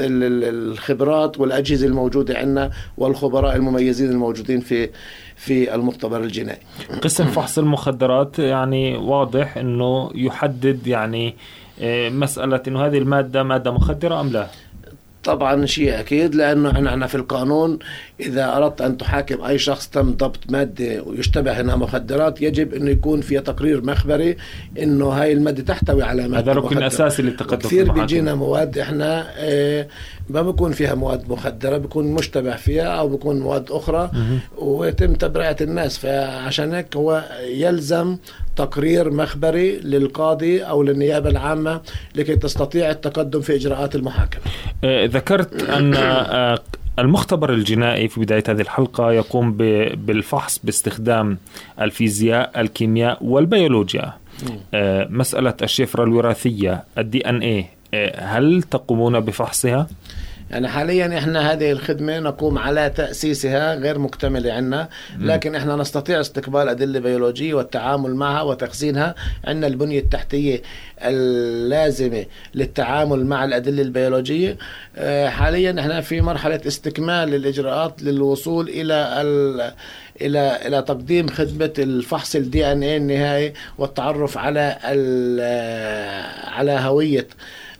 الخبرات 0.00 1.40
والأجهزة 1.40 1.86
الموجودة 1.86 2.38
عندنا 2.38 2.70
والخبراء 2.96 3.56
المميزين 3.56 4.10
الموجودين 4.10 4.60
في 4.60 4.90
في 5.36 5.74
المختبر 5.74 6.20
الجنائي 6.20 6.58
قسم 7.02 7.24
فحص 7.24 7.58
المخدرات 7.58 8.38
يعني 8.38 8.96
واضح 8.96 9.56
إنه 9.56 10.10
يحدد 10.14 10.86
يعني 10.86 11.34
آه، 11.80 12.08
مسألة 12.08 12.62
إنه 12.68 12.86
هذه 12.86 12.98
المادة 12.98 13.42
مادة 13.42 13.70
مخدرة 13.70 14.20
أم 14.20 14.28
لا؟ 14.28 14.46
طبعا 15.24 15.66
شيء 15.66 16.00
أكيد 16.00 16.34
لأنه 16.34 16.70
إحنا 16.70 16.90
إحنا 16.90 17.06
في 17.06 17.14
القانون 17.14 17.78
إذا 18.20 18.56
أردت 18.56 18.80
أن 18.80 18.96
تحاكم 18.96 19.44
أي 19.44 19.58
شخص 19.58 19.88
تم 19.88 20.10
ضبط 20.10 20.38
ماده 20.48 21.02
ويشتبه 21.02 21.60
إنها 21.60 21.76
مخدرات 21.76 22.42
يجب 22.42 22.74
إنه 22.74 22.90
يكون 22.90 23.20
في 23.20 23.40
تقرير 23.40 23.84
مخبري 23.84 24.36
إنه 24.78 25.06
هاي 25.08 25.32
الماده 25.32 25.62
تحتوي 25.62 26.02
على 26.02 26.28
ماده 26.28 26.52
هذا 26.52 26.60
ركن. 26.60 26.82
أساسي 26.82 27.22
للتقدم 27.22 27.56
كثير. 27.68 27.92
بيجينا 27.92 28.34
مواد 28.34 28.78
إحنا 28.78 29.26
آه 29.36 29.86
ما 30.30 30.42
بكون 30.42 30.72
فيها 30.72 30.94
مواد 30.94 31.28
مخدرة 31.28 31.78
بكون 31.78 32.06
مشتبه 32.06 32.56
فيها 32.56 32.84
أو 32.86 33.08
بكون 33.08 33.40
مواد 33.40 33.70
أخرى 33.70 34.10
ويتم 34.58 35.14
تبرئة 35.14 35.56
الناس 35.60 35.98
فعشان 35.98 36.74
هيك 36.74 36.96
هو 36.96 37.24
يلزم 37.46 38.16
تقرير 38.56 39.10
مخبري 39.10 39.78
للقاضي 39.78 40.62
أو 40.62 40.82
للنيابة 40.82 41.30
العامة 41.30 41.80
لكي 42.14 42.36
تستطيع 42.36 42.90
التقدم 42.90 43.40
في 43.40 43.54
إجراءات 43.54 43.94
المحاكمة 43.94 44.42
آه، 44.84 45.06
ذكرت 45.06 45.62
أن 45.62 45.94
آه، 45.94 46.58
المختبر 46.98 47.52
الجنائي 47.52 48.08
في 48.08 48.20
بداية 48.20 48.44
هذه 48.48 48.60
الحلقة 48.60 49.12
يقوم 49.12 49.52
بالفحص 49.94 50.60
باستخدام 50.64 51.38
الفيزياء، 51.80 52.60
الكيمياء 52.60 53.24
والبيولوجيا. 53.24 54.12
آه، 54.74 55.08
مسألة 55.10 55.54
الشفرة 55.62 56.04
الوراثية 56.04 56.84
الدي 56.98 57.28
ان 57.28 57.38
إيه 57.38 57.66
هل 58.18 58.62
تقومون 58.62 59.20
بفحصها؟ 59.20 59.86
يعني 60.50 60.68
حاليا 60.68 61.18
إحنا 61.18 61.52
هذه 61.52 61.72
الخدمة 61.72 62.18
نقوم 62.18 62.58
على 62.58 62.90
تأسيسها 62.90 63.74
غير 63.74 63.98
مكتملة 63.98 64.52
عندنا 64.52 64.88
لكن 65.18 65.54
إحنا 65.54 65.76
نستطيع 65.76 66.20
استقبال 66.20 66.68
أدلة 66.68 67.00
بيولوجية 67.00 67.54
والتعامل 67.54 68.14
معها 68.14 68.42
وتخزينها 68.42 69.14
عندنا 69.44 69.66
البنية 69.66 70.00
التحتية 70.00 70.62
اللازمة 71.02 72.26
للتعامل 72.54 73.26
مع 73.26 73.44
الأدلة 73.44 73.82
البيولوجية. 73.82 74.56
آه، 74.96 75.28
حاليا 75.28 75.80
إحنا 75.80 76.00
في 76.00 76.20
مرحلة 76.20 76.60
استكمال 76.66 77.34
الاجراءات 77.34 78.02
للوصول 78.02 78.68
إلى 78.68 78.94
إلى 80.20 80.58
إلى 80.66 80.82
تقديم 80.82 81.28
خدمة 81.28 81.72
الفحص 81.78 82.36
الدي 82.36 82.72
إن 82.72 82.82
اي 82.82 82.96
النهائي 82.96 83.52
والتعرف 83.78 84.38
على 84.38 84.76
على 86.44 86.72
هوية 86.72 87.26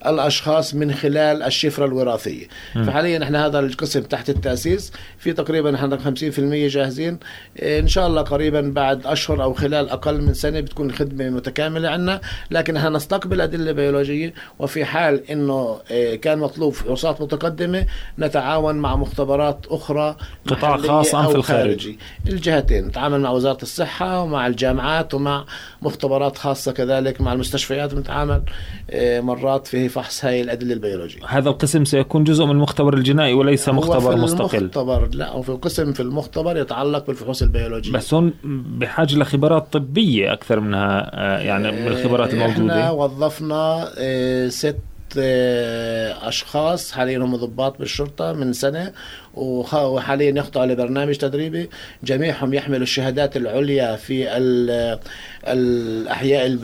الأشخاص 0.06 0.74
من 0.74 0.92
خلال 0.94 1.42
الشفرة 1.42 1.84
الوراثية. 1.84 2.46
م. 2.76 2.84
فحاليا 2.84 3.22
إحنا 3.22 3.46
هذا 3.46 3.58
القسم 3.58 4.02
تحت 4.02 4.30
التأسيس. 4.30 4.92
في 5.18 5.32
تقريبا 5.32 5.74
إحنا 5.74 5.96
50% 5.96 6.68
جاهزين. 6.68 7.18
إن 7.62 7.88
شاء 7.88 8.06
الله 8.06 8.22
قريبا 8.22 8.60
بعد 8.60 9.06
أشهر 9.06 9.42
أو 9.42 9.52
خلال 9.54 9.90
أقل 9.90 10.22
من 10.22 10.34
سنة 10.34 10.60
بتكون 10.60 10.92
خدمة 10.92 11.30
متكاملة 11.30 11.88
عندنا 11.88 12.20
لكن 12.50 12.76
إحنا 12.76 12.90
نستقبل 12.90 13.40
أدلة 13.40 13.72
بيولوجية. 13.72 14.34
وفي 14.58 14.84
حال 14.84 15.30
إنه 15.30 15.78
آه، 15.90 16.14
كان 16.14 16.38
مطلوب 16.38 16.72
فحوصات 16.72 17.20
متقدمة 17.20 17.86
نتعاون 18.18 18.74
مع 18.74 18.96
مختبرات 18.96 19.66
أخرى 19.68 20.16
قطاع 20.46 20.76
خاص 20.76 21.14
أم 21.14 21.28
في 21.28 21.34
الخارج. 21.34 21.90
الجهتين 22.28 22.86
نتعامل 22.86 23.20
مع 23.20 23.30
وزارة 23.30 23.62
الصحة 23.62 24.22
ومع 24.22 24.46
الجامعات 24.46 25.14
ومع 25.14 25.44
مختبرات 25.82 26.38
خاصة 26.38 26.72
كذلك 26.72 27.20
مع 27.20 27.32
المستشفيات 27.32 27.94
بنتعامل 27.94 28.42
آه، 28.90 29.20
مرات 29.20 29.66
في 29.66 29.88
فحص 29.94 30.24
هاي 30.24 30.40
الأدلة 30.40 30.72
البيولوجية. 30.72 31.20
هذا 31.26 31.48
القسم 31.48 31.84
سيكون 31.84 32.24
جزء 32.24 32.44
من 32.44 32.50
المختبر 32.50 32.94
الجنائي 32.94 33.34
وليس 33.34 33.68
مختبر 33.68 34.16
مستقل. 34.16 34.58
المختبر 34.58 35.08
لا 35.12 35.30
هو 35.30 35.42
في 35.42 35.52
قسم 35.52 35.92
في 35.92 36.00
المختبر 36.00 36.56
يتعلق 36.56 37.06
بالفحوص 37.06 37.42
البيولوجية. 37.42 37.92
بس 37.92 38.14
هون 38.14 38.32
بحاجة 38.78 39.16
لخبرات 39.16 39.72
طبية 39.72 40.32
أكثر 40.32 40.60
منها 40.60 41.10
آه، 41.14 41.38
يعني 41.38 41.72
من 41.72 41.86
الخبرات 41.86 42.34
الموجودة. 42.34 42.80
إحنا 42.80 42.90
وظفنا 42.90 43.90
آه، 43.98 44.48
ست 44.48 44.76
أشخاص 46.22 46.92
حاليا 46.92 47.18
هم 47.18 47.36
ضباط 47.36 47.78
بالشرطة 47.78 48.32
من 48.32 48.52
سنة 48.52 48.92
وحاليا 49.36 50.38
يخضعوا 50.38 50.66
لبرنامج 50.66 51.16
تدريبي. 51.16 51.70
جميعهم 52.04 52.54
يحملوا 52.54 52.82
الشهادات 52.82 53.36
العليا 53.36 53.96
في 53.96 54.28
الأحياء 55.48 56.58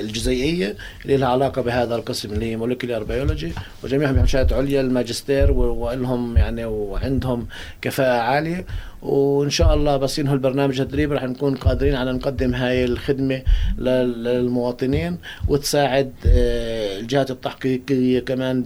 الجزيئية 0.00 0.76
اللي 1.04 1.16
لها 1.16 1.28
علاقة 1.28 1.62
بهذا 1.62 1.94
القسم 1.94 2.32
اللي 2.32 2.50
هي 2.50 2.56
molecular 2.56 3.04
biology. 3.04 3.52
وجميعهم 3.84 4.14
يحملوا 4.14 4.26
شهاده 4.26 4.56
عليا 4.56 4.80
الماجستير 4.80 5.50
ولهم 5.52 6.36
يعني 6.36 6.64
وعندهم 6.64 7.46
كفاءة 7.82 8.20
عالية. 8.20 8.64
وإن 9.02 9.50
شاء 9.50 9.74
الله 9.74 9.96
بس 9.96 10.18
ينهوا 10.18 10.34
البرنامج 10.34 10.80
التدريبي 10.80 11.14
رح 11.14 11.24
نكون 11.24 11.54
قادرين 11.54 11.94
على 11.94 12.12
نقدم 12.12 12.54
هاي 12.54 12.84
الخدمة 12.84 13.42
للمواطنين 13.78 15.18
وتساعد 15.48 16.12
آه، 16.26 16.98
الجهات 16.98 17.30
التحقيقية 17.30 18.20
كمان 18.20 18.64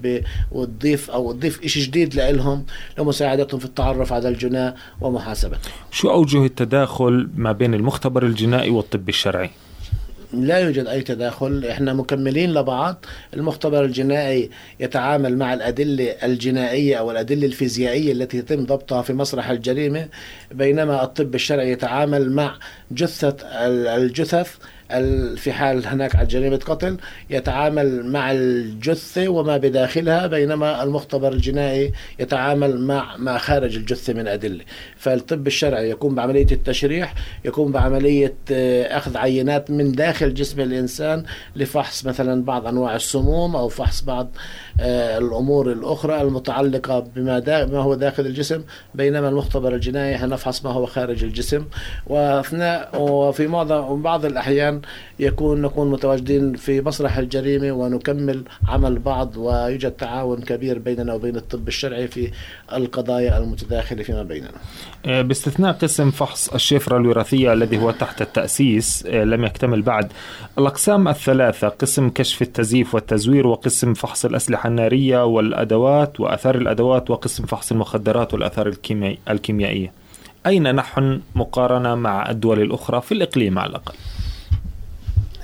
وتضيف 0.52 1.10
أو 1.10 1.32
تضيف 1.32 1.66
شيء 1.66 1.82
جديد 1.82 2.14
لهم 2.14 2.64
لمساعدتهم 2.98 3.60
في 3.60 3.66
التعرف 3.66 4.12
على 4.12 4.28
الجناء 4.28 4.76
ومحاسبته. 5.00 5.70
شو 5.90 6.10
أوجه 6.10 6.44
التداخل 6.44 7.28
ما 7.36 7.52
بين 7.52 7.74
المختبر 7.74 8.26
الجنائي 8.26 8.70
والطب 8.70 9.08
الشرعي؟ 9.08 9.50
لا 10.32 10.58
يوجد 10.58 10.86
أي 10.86 11.02
تداخل 11.02 11.64
إحنا 11.70 11.92
مكملين 11.92 12.54
لبعض. 12.54 13.04
المختبر 13.34 13.84
الجنائي 13.84 14.50
يتعامل 14.80 15.38
مع 15.38 15.54
الأدلة 15.54 16.04
الجنائية 16.04 16.96
أو 16.96 17.10
الأدلة 17.10 17.46
الفيزيائية 17.46 18.12
التي 18.12 18.36
يتم 18.38 18.64
ضبطها 18.64 19.02
في 19.02 19.12
مسرح 19.12 19.50
الجريمة 19.50 20.08
بينما 20.52 21.04
الطب 21.04 21.34
الشرعي 21.34 21.72
يتعامل 21.72 22.32
مع 22.32 22.58
جثة 22.90 23.36
الجثث 23.96 24.56
في 25.36 25.52
حال 25.52 25.86
هناك 25.86 26.16
على 26.16 26.26
جريمة 26.26 26.56
قتل 26.56 26.96
يتعامل 27.30 28.06
مع 28.06 28.32
الجثة 28.32 29.28
وما 29.28 29.56
بداخلها 29.56 30.26
بينما 30.26 30.82
المختبر 30.82 31.32
الجنائي 31.32 31.92
يتعامل 32.18 32.80
مع 32.80 33.16
ما 33.16 33.38
خارج 33.38 33.76
الجثة 33.76 34.12
من 34.12 34.28
أدلة. 34.28 34.64
فالطب 34.96 35.46
الشرعي 35.46 35.90
يقوم 35.90 36.14
بعملية 36.14 36.46
التشريح 36.52 37.14
يقوم 37.44 37.72
بعملية 37.72 38.34
آه، 38.52 38.96
أخذ 38.96 39.16
عينات 39.16 39.70
من 39.70 39.92
داخل 39.92 40.34
جسم 40.34 40.60
الإنسان 40.60 41.24
لفحص 41.56 42.06
مثلا 42.06 42.44
بعض 42.44 42.66
أنواع 42.66 42.96
السموم 42.96 43.56
أو 43.56 43.68
فحص 43.68 44.00
بعض 44.00 44.30
الأمور 44.80 45.72
الأخرى 45.72 46.22
المتعلقة 46.22 47.06
بما 47.16 47.38
دا 47.38 47.66
ما 47.66 47.78
هو 47.78 47.94
داخل 47.94 48.26
الجسم 48.26 48.62
بينما 48.94 49.28
المختبر 49.28 49.74
الجنائي 49.74 50.26
نفحص 50.26 50.64
ما 50.64 50.70
هو 50.70 50.86
خارج 50.86 51.24
الجسم. 51.24 51.64
وفي 52.94 53.46
معظم 53.46 54.02
بعض 54.02 54.24
الأحيان 54.24 54.80
يكون 55.18 55.62
نكون 55.62 55.90
متواجدين 55.90 56.54
في 56.54 56.80
مسرح 56.80 57.18
الجريمة 57.18 57.72
ونكمل 57.72 58.44
عمل 58.68 58.98
بعض 58.98 59.36
ويوجد 59.36 59.90
تعاون 59.90 60.40
كبير 60.40 60.78
بيننا 60.78 61.14
وبين 61.14 61.36
الطب 61.36 61.68
الشرعي 61.68 62.08
في 62.08 62.30
القضايا 62.72 63.38
المتداخلة 63.38 64.02
فيما 64.02 64.22
بيننا. 64.22 64.50
آه، 65.06 65.22
باستثناء 65.22 65.72
قسم 65.72 66.10
فحص 66.10 66.48
الشفرة 66.48 66.96
الوراثية 66.96 67.52
الذي 67.52 67.78
هو 67.78 67.90
تحت 67.90 68.22
التأسيس 68.22 69.06
آه، 69.06 69.24
لم 69.24 69.44
يكتمل 69.44 69.82
بعد. 69.82 70.12
الأقسام 70.58 71.08
الثلاثة 71.08 71.68
قسم 71.68 72.08
كشف 72.08 72.42
التزييف 72.42 72.94
والتزوير 72.94 73.46
وقسم 73.46 73.94
فحص 73.94 74.24
الأسلحة. 74.24 74.61
النارية 74.68 75.24
والأدوات 75.24 76.20
وأثار 76.20 76.54
الأدوات 76.54 77.10
وقسم 77.10 77.46
فحص 77.46 77.72
المخدرات 77.72 78.34
والأثار 78.34 78.74
الكيميائية 79.30 79.92
أين 80.46 80.74
نحن 80.74 81.20
مقارنة 81.34 81.94
مع 81.94 82.30
الدول 82.30 82.62
الأخرى 82.62 83.00
في 83.00 83.12
الإقليم 83.12 83.58
على 83.58 83.70
الأقل؟ 83.70 83.94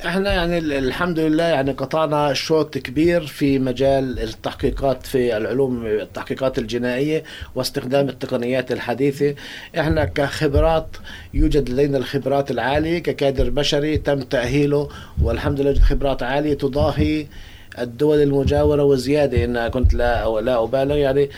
إحنا 0.06 0.32
يعني 0.32 0.58
الحمد 0.58 1.18
لله 1.18 1.44
يعني 1.44 1.72
قطعنا 1.72 2.32
شوط 2.32 2.78
كبير 2.78 3.26
في 3.26 3.58
مجال 3.58 4.18
التحقيقات 4.18 5.06
في 5.06 5.36
العلوم 5.36 5.86
التحقيقات 5.86 6.58
الجنائية 6.58 7.24
واستخدام 7.54 8.08
التقنيات 8.08 8.72
الحديثة 8.72 9.34
إحنا 9.78 10.04
كخبرات 10.04 10.86
يوجد 11.34 11.70
لدينا 11.70 11.98
الخبرات 11.98 12.50
العالية 12.50 12.98
ككادر 12.98 13.50
بشري 13.50 13.98
تم 13.98 14.20
تأهيله 14.20 14.88
والحمد 15.22 15.60
لله 15.60 15.80
خبرات 15.80 16.22
عالية 16.22 16.54
تضاهي 16.54 17.26
الدول 17.82 18.22
المجاورة 18.22 18.84
وزيادة 18.84 19.44
انها 19.44 19.68
كنت 19.68 19.94
لا 19.94 20.40
لا 20.40 20.62
أبالغ 20.62 20.96
يعني 20.96 21.30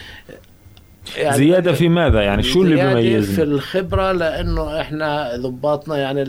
يعني 1.17 1.37
زيادة 1.37 1.73
في 1.73 1.89
ماذا؟ 1.89 2.21
يعني 2.21 2.43
شو 2.43 2.61
اللي 2.61 2.75
بيميزنا 2.75 3.35
في 3.35 3.43
الخبرة 3.43 4.11
لأنه 4.11 4.81
إحنا 4.81 5.35
ضباطنا 5.35 5.97
يعني 5.97 6.23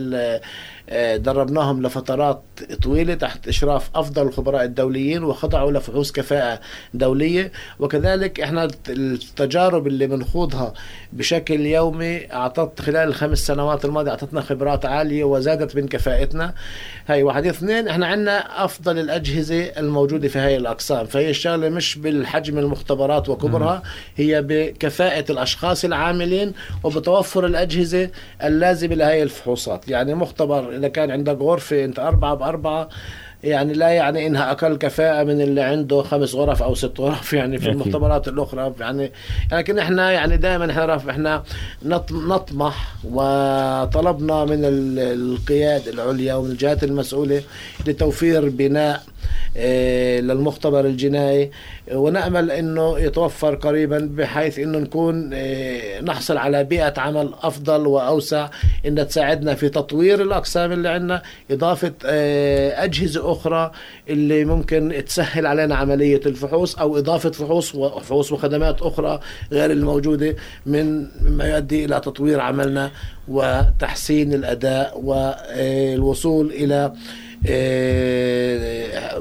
دربناهم 1.15 1.81
لفترات 1.81 2.41
طويلة 2.83 3.13
تحت 3.13 3.47
إشراف 3.47 3.89
أفضل 3.95 4.27
الخبراء 4.27 4.63
الدوليين 4.63 5.23
وخضعوا 5.23 5.71
لفحوص 5.71 6.11
كفاءة 6.11 6.59
دولية. 6.93 7.51
وكذلك 7.79 8.39
إحنا 8.39 8.67
التجارب 8.89 9.87
اللي 9.87 10.07
بنخوضها 10.07 10.73
بشكل 11.13 11.59
يومي 11.59 12.33
أعطت 12.33 12.81
خلال 12.81 13.07
الخمس 13.07 13.37
سنوات 13.39 13.85
الماضية 13.85 14.11
أعطتنا 14.11 14.41
خبرات 14.41 14.85
عالية 14.85 15.23
وزادت 15.23 15.75
من 15.75 15.87
كفاءتنا. 15.87 16.53
هاي 17.07 17.23
واحد. 17.23 17.47
اثنين 17.47 17.87
إحنا 17.87 18.07
عندنا 18.07 18.65
أفضل 18.65 18.99
الأجهزة 18.99 19.63
الموجودة 19.63 20.27
في 20.27 20.39
هاي 20.39 20.57
الأقسام. 20.57 21.05
فهي 21.05 21.29
الشغلة 21.29 21.69
مش 21.69 21.97
بالحجم 21.97 22.57
المختبرات 22.57 23.29
وكبرها 23.29 23.83
هي 24.15 24.41
بكفاءة 24.41 25.31
الأشخاص 25.31 25.85
العاملين 25.85 26.53
وبتوفر 26.83 27.45
الأجهزة 27.45 28.09
اللازمة 28.43 28.95
لهي 28.95 29.23
الفحوصات. 29.23 29.89
يعني 29.89 30.13
مختبر 30.13 30.72
إذا 30.73 30.87
كان 30.87 31.11
عندك 31.11 31.37
غرفة 31.41 31.85
أنت 31.85 31.99
أربعة 31.99 32.33
بأربعة 32.33 32.89
يعني 33.43 33.73
لا 33.73 33.89
يعني 33.89 34.27
إنها 34.27 34.51
أقل 34.51 34.77
كفاءة 34.77 35.23
من 35.23 35.41
اللي 35.41 35.61
عنده 35.61 36.01
خمس 36.01 36.35
غرف 36.35 36.63
أو 36.63 36.75
ست 36.75 36.99
غرف 36.99 37.33
يعني 37.39 37.57
في 37.57 37.69
المختبرات 37.69 38.27
الأخرى. 38.27 38.73
يعني 38.79 39.11
لكن 39.51 39.79
إحنا 39.79 40.11
يعني 40.11 40.37
دائما 40.37 40.71
إحنا 40.71 41.09
إحنا 41.09 41.43
نطمح 42.11 42.95
وطلبنا 43.03 44.45
من 44.45 44.59
القيادة 44.97 45.91
العليا 45.91 46.35
ومن 46.35 46.51
الجهات 46.51 46.83
المسؤولة 46.83 47.41
لتوفير 47.87 48.49
بناء 48.49 49.03
للمختبر 50.21 50.85
الجنائي. 50.85 51.51
ونأمل 51.91 52.51
أنه 52.51 52.99
يتوفر 52.99 53.55
قريبا 53.55 54.09
بحيث 54.11 54.59
أنه 54.59 54.79
نكون 54.79 55.29
آه، 55.33 56.01
نحصل 56.01 56.37
على 56.37 56.63
بيئة 56.63 56.93
عمل 56.97 57.33
أفضل 57.41 57.87
وأوسع. 57.87 58.49
أن 58.85 59.07
تساعدنا 59.07 59.55
في 59.55 59.69
تطوير 59.69 60.21
الأقسام 60.21 60.71
اللي 60.71 60.89
عندنا 60.89 61.21
إضافة 61.51 61.93
آه، 62.05 62.83
أجهزة 62.83 63.31
أخرى 63.31 63.71
اللي 64.09 64.45
ممكن 64.45 65.03
تسهل 65.07 65.45
علينا 65.45 65.75
عملية 65.75 66.21
الفحوص 66.25 66.75
أو 66.75 66.97
إضافة 66.97 67.31
فحوص 67.31 67.75
وفحوص 67.75 68.31
وخدمات 68.31 68.81
أخرى 68.81 69.19
غير 69.51 69.71
الموجودة 69.71 70.35
من 70.65 71.07
مما 71.21 71.47
يؤدي 71.47 71.85
إلى 71.85 71.99
تطوير 71.99 72.39
عملنا 72.39 72.91
وتحسين 73.27 74.33
الأداء 74.33 75.01
والوصول 75.03 76.51
إلى 76.51 76.75
آه، 76.75 76.93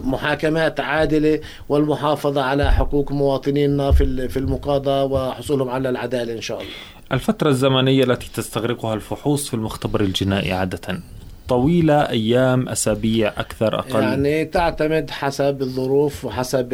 محاكمات 0.05 0.81
عادلة 0.81 1.41
والمحافظة 1.69 2.43
على 2.43 2.73
حقوق 2.73 3.13
مواطنينا 3.13 3.93
في 3.93 4.37
المقاضاة 4.37 5.05
وحصولهم 5.05 5.69
على 5.69 5.89
العدالة 5.89 6.33
إن 6.33 6.41
شاء 6.41 6.61
الله. 6.61 6.73
الفترة 7.13 7.49
الزمنية 7.49 8.05
التي 8.05 8.31
تستغرقها 8.35 8.95
الفحوص 8.95 9.49
في 9.49 9.55
المختبر 9.55 10.01
الجنائي 10.01 10.53
عادة. 10.53 11.01
طويلة 11.49 12.09
أيام 12.09 12.69
أسابيع 12.69 13.29
أكثر 13.29 13.79
أقل. 13.79 14.03
يعني 14.03 14.45
تعتمد 14.45 15.11
حسب 15.11 15.63
الظروف 15.63 16.25
وحسب 16.25 16.69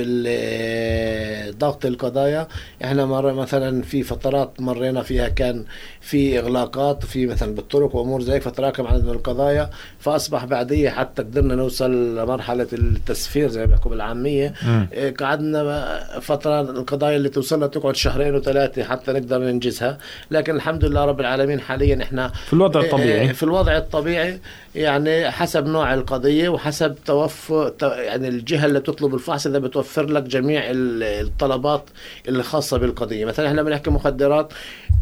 ضغط 1.59 1.87
القضايا. 1.87 2.49
إحنا 2.85 3.07
مرة 3.07 3.33
مثلا 3.33 3.83
في 3.83 4.03
فترات 4.03 4.61
مرينا 4.61 5.03
فيها 5.03 5.29
كان 5.29 5.65
في 6.01 6.39
إغلاقات 6.39 7.05
في 7.05 7.27
مثلا 7.27 7.55
بالطرق 7.55 7.97
وأمور 7.97 8.23
زي 8.23 8.41
فتراكم 8.41 8.87
عدد 8.87 9.05
من 9.05 9.11
القضايا 9.11 9.71
فأصبح 9.99 10.45
بعدية 10.45 10.91
حتى 10.91 11.23
قدرنا 11.23 11.55
نوصل 11.55 12.17
لمرحلة 12.17 12.67
التسفير 12.73 13.49
زي 13.49 13.61
ما 13.61 13.67
بيحكوا 13.67 13.91
بالعامية. 13.91 14.55
إيه، 14.93 15.15
قعدنا 15.15 16.01
فترة 16.21 16.61
القضايا 16.61 17.17
اللي 17.17 17.29
توصلنا 17.29 17.67
تقعد 17.67 17.97
شهرين 17.97 18.35
وثلاثة 18.35 18.85
حتى 18.85 19.13
نقدر 19.13 19.39
ننجزها. 19.39 19.99
لكن 20.31 20.57
الحمد 20.57 20.85
لله 20.85 21.05
رب 21.05 21.21
العالمين 21.21 21.61
حاليا 21.61 22.03
إحنا 22.03 22.29
في 22.29 22.53
الوضع 22.53 22.81
الطبيعي. 22.81 23.21
إيه، 23.21 23.33
في 23.33 23.43
الوضع 23.43 23.77
الطبيعي 23.77 24.41
يعني 24.75 25.31
حسب 25.31 25.67
نوع 25.67 25.95
القضية 25.95 26.49
وحسب 26.49 26.95
توفر 27.05 27.75
يعني 27.83 28.29
الجهة 28.29 28.67
اللي 28.67 28.81
تطلب 28.81 29.15
الفحص 29.15 29.47
إذا 29.47 29.59
بتوفر 29.59 30.07
لك 30.07 30.23
جميع 30.23 30.63
الطلبات 30.67 31.85
اللي 32.29 32.43
خاصة 32.43 32.79
بالقضية. 32.79 33.25
مثلا 33.25 33.49
إحنا 33.49 33.63
بنحكي 33.63 33.91
مخدرات 33.91 34.53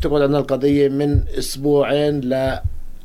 تقعد 0.03 0.23
عندنا 0.23 0.39
القضية 0.39 0.89
من 0.89 1.21
أسبوعين 1.39 2.21
ل 2.21 2.59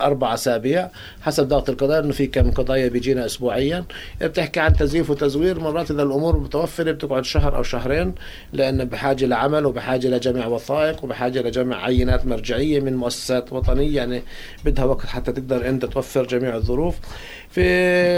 أربع 0.06 0.34
أسابيع 0.34 0.90
حسب 1.22 1.48
ضغط 1.48 1.70
القضايا 1.70 2.00
إنه 2.00 2.12
في 2.12 2.28
كم 2.28 2.52
قضايا 2.52 2.88
بيجينا 2.88 3.26
اسبوعيا. 3.26 3.86
بتحكي 4.22 4.60
عن 4.60 4.74
تزييف 4.74 5.10
وتزوير 5.10 5.60
مرات 5.60 5.92
إذا 5.92 6.04
الأمور 6.04 6.40
متوفرة 6.40 6.92
بتقعد 6.92 7.26
شهر 7.26 7.56
أو 7.58 7.64
شهرين 7.64 8.16
لأن 8.54 8.86
بحاجة 8.86 9.26
لعمل 9.26 9.66
وبحاجة 9.66 10.08
لجمع 10.08 10.48
وثائق 10.48 11.04
وبحاجة 11.04 11.42
لجمع 11.42 11.84
عينات 11.84 12.26
مرجعية 12.26 12.80
من 12.80 12.96
مؤسسات 12.96 13.54
وطنية 13.54 13.96
يعني 13.96 14.24
بدها 14.66 14.86
وقت 14.86 15.06
حتى 15.06 15.32
تقدر 15.32 15.70
أنت 15.70 15.86
توفر 15.86 16.24
جميع 16.28 16.56
الظروف. 16.56 16.96
في 17.52 17.62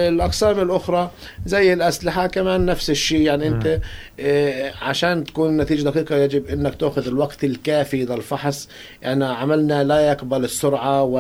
الأقسام 0.10 0.60
الأخرى 0.60 1.12
زي 1.46 1.74
الأسلحة 1.74 2.28
كمان 2.28 2.65
نفس 2.65 2.89
الشيء. 2.89 3.22
يعني 3.22 3.48
أنت 3.48 3.80
آه، 4.19 4.72
عشان 4.82 5.24
تكون 5.24 5.50
النتيجه 5.50 5.84
دقيقة 5.89 6.15
يجب 6.15 6.48
إنك 6.48 6.76
تأخذ 6.76 7.08
الوقت 7.08 7.43
الكافي 7.43 8.06
للفحص. 8.06 8.69
يعني 9.02 9.26
عملنا 9.26 9.84
لا 9.84 10.00
يقبل 10.12 10.43
السرعة 10.43 11.04
و 11.04 11.17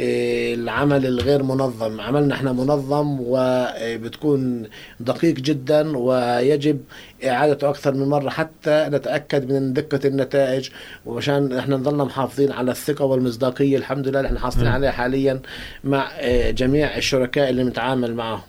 العمل 0.00 1.06
الغير 1.06 1.42
منظم. 1.42 2.00
عملنا 2.00 2.34
إحنا 2.34 2.52
منظم 2.52 3.18
وبتكون 3.20 4.68
دقيق 5.00 5.34
جدا 5.34 5.98
ويجب 5.98 6.80
اعادته 7.24 7.70
أكثر 7.70 7.94
من 7.94 8.08
مرة 8.08 8.30
حتى 8.30 8.88
نتأكد 8.92 9.52
من 9.52 9.72
دقة 9.72 10.00
النتائج. 10.04 10.70
وعشان 11.06 11.52
إحنا 11.58 11.76
نضلنا 11.76 12.04
محافظين 12.04 12.52
على 12.52 12.70
الثقة 12.70 13.04
والمصداقية 13.04 13.76
الحمد 13.76 14.08
لله 14.08 14.18
اللي 14.20 14.28
إحنا 14.28 14.40
حاصلين 14.40 14.66
عليها 14.66 14.90
حاليا 14.90 15.40
مع 15.84 16.08
آه، 16.18 16.50
جميع 16.86 16.96
الشركاء 16.96 17.50
اللي 17.50 17.64
بنتعامل 17.64 18.14
معهم 18.14 18.40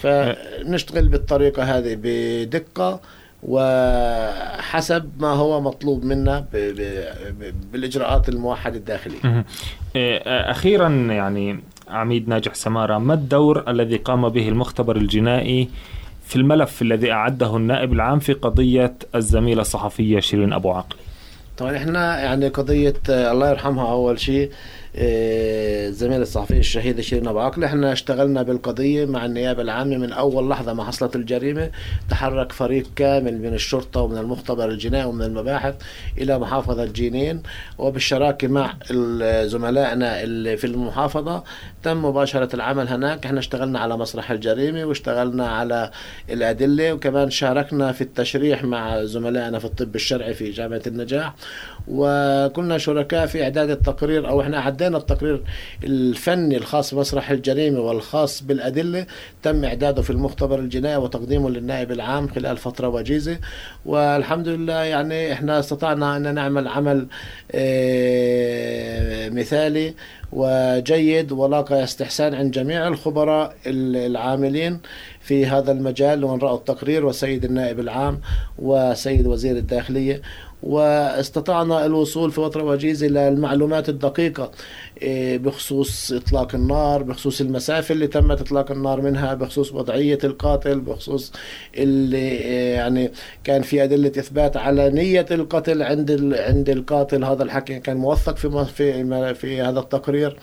فنشتغل 0.00 1.08
بالطريقة 1.08 1.62
هذه 1.62 1.98
بدقة 2.02 3.00
وحسب 3.42 5.10
ما 5.18 5.28
هو 5.28 5.60
مطلوب 5.60 6.04
منا 6.04 6.44
بالإجراءات 7.72 8.28
الموحدة 8.28 8.76
الداخلية. 8.76 9.44
إيه، 9.96 10.18
أخيرا 10.50 10.88
يعني 10.88 11.60
عميد 11.88 12.28
ناجح 12.28 12.54
سمارة 12.54 12.98
ما 12.98 13.14
الدور 13.14 13.70
الذي 13.70 13.96
قام 13.96 14.28
به 14.28 14.48
المختبر 14.48 14.96
الجنائي 14.96 15.68
في 16.26 16.36
الملف 16.36 16.82
الذي 16.82 17.12
أعده 17.12 17.56
النائب 17.56 17.92
العام 17.92 18.18
في 18.18 18.32
قضية 18.32 18.94
الزميلة 19.14 19.60
الصحفية 19.60 20.20
شيرين 20.20 20.52
أبو 20.52 20.70
عقل؟ 20.70 20.96
طبعا 21.58 21.76
إحنا 21.76 22.20
يعني 22.20 22.48
قضية 22.48 22.94
الله 23.08 23.50
يرحمها 23.50 23.92
أول 23.92 24.20
شيء 24.20 24.50
الزميله 24.94 26.16
آه، 26.16 26.22
الصحفيه 26.22 26.58
الشهيده 26.58 27.02
شيرين 27.02 27.28
ابو 27.28 27.38
عقله 27.40 27.66
إحنا 27.66 27.92
اشتغلنا 27.92 28.42
بالقضية 28.42 29.04
مع 29.04 29.24
النيابة 29.24 29.62
العامة 29.62 29.96
من 29.96 30.12
أول 30.12 30.50
لحظة 30.50 30.72
ما 30.72 30.84
حصلت 30.84 31.16
الجريمة. 31.16 31.70
تحرك 32.10 32.52
فريق 32.52 32.86
كامل 32.96 33.38
من 33.38 33.54
الشرطة 33.54 34.00
ومن 34.00 34.18
المختبر 34.18 34.68
الجنائي 34.68 35.04
ومن 35.04 35.22
المباحث 35.22 35.74
إلى 36.18 36.38
محافظة 36.38 36.84
جينين 36.84 37.42
وبالشراكة 37.78 38.48
مع 38.48 38.74
زملائنا 39.44 40.22
اللي 40.22 40.56
في 40.56 40.66
المحافظة 40.66 41.44
تم 41.82 42.04
مباشرة 42.04 42.56
العمل 42.56 42.88
هناك. 42.88 43.26
إحنا 43.26 43.38
اشتغلنا 43.38 43.78
على 43.78 43.96
مسرح 43.96 44.30
الجريمة 44.30 44.84
واشتغلنا 44.84 45.48
على 45.48 45.90
الأدلة. 46.30 46.92
وكمان 46.92 47.30
شاركنا 47.30 47.92
في 47.92 48.00
التشريح 48.00 48.64
مع 48.64 49.04
زملائنا 49.04 49.58
في 49.58 49.64
الطب 49.64 49.94
الشرعي 49.94 50.34
في 50.34 50.50
جامعه 50.50 50.82
النجاح. 50.86 51.34
وكنا 51.88 52.78
شركاء 52.78 53.26
في 53.26 53.42
إعداد 53.42 53.70
التقرير 53.70 54.28
أو 54.28 54.40
إحنا 54.40 54.60
عدينا 54.82 54.98
التقرير 54.98 55.42
الفني 55.84 56.56
الخاص 56.56 56.94
بمسرح 56.94 57.30
الجريمة 57.30 57.80
والخاص 57.80 58.42
بالأدلة 58.42 59.06
تم 59.42 59.64
إعداده 59.64 60.02
في 60.02 60.10
المختبر 60.10 60.58
الجنائي 60.58 60.96
وتقديمه 60.96 61.50
للنائب 61.50 61.92
العام 61.92 62.28
خلال 62.28 62.56
فترة 62.56 62.88
وجيزة. 62.88 63.38
والحمد 63.86 64.48
لله 64.48 64.72
يعني 64.72 65.32
إحنا 65.32 65.58
استطعنا 65.58 66.16
أن 66.16 66.34
نعمل 66.34 66.68
عمل 66.68 67.06
آه، 67.52 69.28
مثالي 69.28 69.94
وجيد 70.32 71.32
ولاقى 71.32 71.84
استحسان 71.84 72.34
عند 72.34 72.50
جميع 72.50 72.88
الخبراء 72.88 73.56
العاملين 73.66 74.80
في 75.20 75.46
هذا 75.46 75.72
المجال. 75.72 76.24
ومن 76.24 76.38
رأوا 76.38 76.56
التقرير 76.56 77.06
والسيد 77.06 77.44
النائب 77.44 77.80
العام 77.80 78.20
وسيد 78.58 79.26
وزير 79.26 79.56
الداخلية 79.56 80.22
واستطعنا 80.62 81.86
الوصول 81.86 82.30
في 82.30 82.40
فترة 82.40 82.62
وجيزة 82.62 83.06
للمعلومات 83.06 83.88
الدقيقة 83.88 84.50
إيه، 85.02 85.38
بخصوص 85.38 86.12
إطلاق 86.12 86.54
النار 86.54 87.02
بخصوص 87.02 87.40
المسافة 87.40 87.92
اللي 87.92 88.06
تمت 88.06 88.40
إطلاق 88.40 88.70
النار 88.70 89.00
منها 89.00 89.34
بخصوص 89.34 89.72
وضعية 89.72 90.18
القاتل 90.24 90.80
بخصوص 90.80 91.32
اللي 91.76 92.16
إيه، 92.16 92.74
يعني 92.74 93.12
كان 93.44 93.62
في 93.62 93.84
أدلة 93.84 94.12
إثبات 94.18 94.56
على 94.56 94.90
نية 94.90 95.26
القتل 95.30 95.82
عند 95.82 96.34
عند 96.34 96.68
القاتل. 96.70 97.24
هذا 97.24 97.42
الحكي 97.42 97.78
كان 97.80 97.96
موثق 97.96 98.36
في 98.36 98.64
في 98.64 99.34
في 99.34 99.60
هذا 99.60 99.80
التقرير 99.80 100.36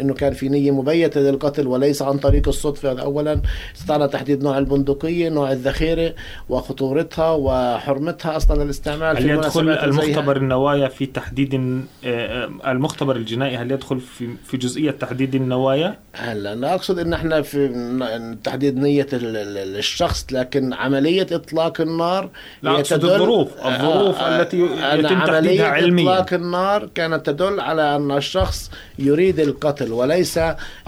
إنه 0.00 0.14
كان 0.14 0.32
في 0.32 0.48
نية 0.48 0.70
مبيتة 0.70 1.20
للقتل 1.20 1.66
وليس 1.66 2.02
عن 2.02 2.18
طريق 2.18 2.48
الصدفة 2.48 2.92
هذا 2.92 3.02
أولا 3.02 3.40
استطعنا 3.76 4.06
تحديد 4.06 4.42
نوع 4.42 4.58
البندقية 4.58 5.28
نوع 5.28 5.52
الذخيرة 5.52 6.14
وخطورتها 6.48 7.30
وحرمتها 7.30 8.36
أصلا 8.36 8.62
الاستعمال 8.62 9.16
في 9.16 9.65
المختبر 9.68 10.36
النوايا 10.36 10.88
في 10.88 11.06
تحديد 11.06 11.54
آه، 12.04 12.50
المختبر 12.66 13.16
الجنائي 13.16 13.56
هل 13.56 13.70
يدخل 13.70 14.00
في 14.00 14.28
في 14.44 14.56
جزئية 14.56 14.90
تحديد 14.90 15.34
النوايا؟ 15.34 15.98
هلا 16.12 16.52
أنا 16.52 16.74
أقصد 16.74 16.98
إن 16.98 17.12
إحنا 17.12 17.42
في 17.42 17.68
تحديد 18.44 18.76
نية 18.78 19.06
الشخص 19.12 20.26
لكن 20.32 20.72
عملية 20.72 21.26
إطلاق 21.32 21.80
النار 21.80 22.30
لا 22.62 22.70
أقصد 22.70 23.04
الظروف 23.04 23.66
الظروف 23.66 24.18
آه 24.18 24.40
التي 24.40 24.60
يتم 24.60 25.24
تحديدها 25.24 25.66
علميا 25.66 26.12
إطلاق 26.12 26.32
النار 26.32 26.88
كانت 26.94 27.26
تدل 27.26 27.60
على 27.60 27.96
أن 27.96 28.10
الشخص 28.10 28.70
يريد 28.98 29.40
القتل 29.40 29.92
وليس 29.92 30.38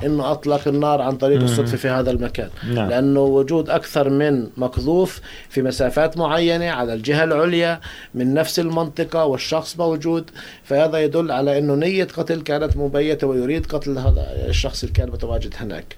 إنه 0.04 0.32
أطلق 0.32 0.68
النار 0.68 1.02
عن 1.02 1.16
طريق 1.16 1.42
الصدفة 1.42 1.76
في 1.76 1.88
هذا 1.88 2.10
المكان 2.10 2.48
نعم. 2.72 2.88
لأنه 2.88 3.20
وجود 3.20 3.70
أكثر 3.70 4.10
من 4.10 4.48
مقذوف 4.56 5.20
في 5.48 5.62
مسافات 5.62 6.16
معينة 6.18 6.70
على 6.70 6.94
الجهة 6.94 7.24
العليا 7.24 7.80
من 8.14 8.34
نفس 8.34 8.58
المنطقة 8.68 9.24
والشخص 9.24 9.78
موجود 9.78 10.30
فهذا 10.64 10.98
يدل 10.98 11.30
على 11.30 11.58
إنه 11.58 11.74
نية 11.74 12.04
قتل 12.04 12.40
كانت 12.40 12.76
مبيتة 12.76 13.26
ويريد 13.26 13.66
قتل 13.66 13.98
هذا 13.98 14.26
الشخص 14.48 14.82
اللي 14.82 14.94
كان 14.94 15.08
متواجد 15.10 15.54
هناك. 15.60 15.96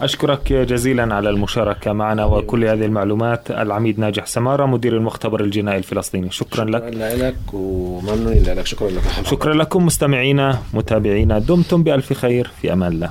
أشكرك 0.00 0.52
جزيلا 0.52 1.14
على 1.14 1.30
المشاركة 1.30 1.92
معنا 1.92 2.24
وكل 2.24 2.64
هذه 2.64 2.84
المعلومات. 2.84 3.50
العميد 3.50 3.98
ناجح 3.98 4.26
سمارة 4.26 4.66
مدير 4.66 4.96
المختبر 4.96 5.40
الجنائي 5.40 5.78
الفلسطيني. 5.78 6.30
شكرا 6.30 6.64
لك. 6.64 6.92
شكرا 6.92 7.14
لك 7.16 7.36
وممنونين 7.52 8.44
لك. 8.44 8.66
شكرا 8.66 8.90
لك 8.90 9.02
شكرا 9.24 9.54
لكم 9.54 9.86
مستمعينا 9.86 10.58
متابعينا. 10.74 11.38
دمتم 11.38 11.82
بألف 11.82 12.12
خير. 12.12 12.50
في 12.62 12.72
أمان 12.72 12.92
الله. 12.92 13.10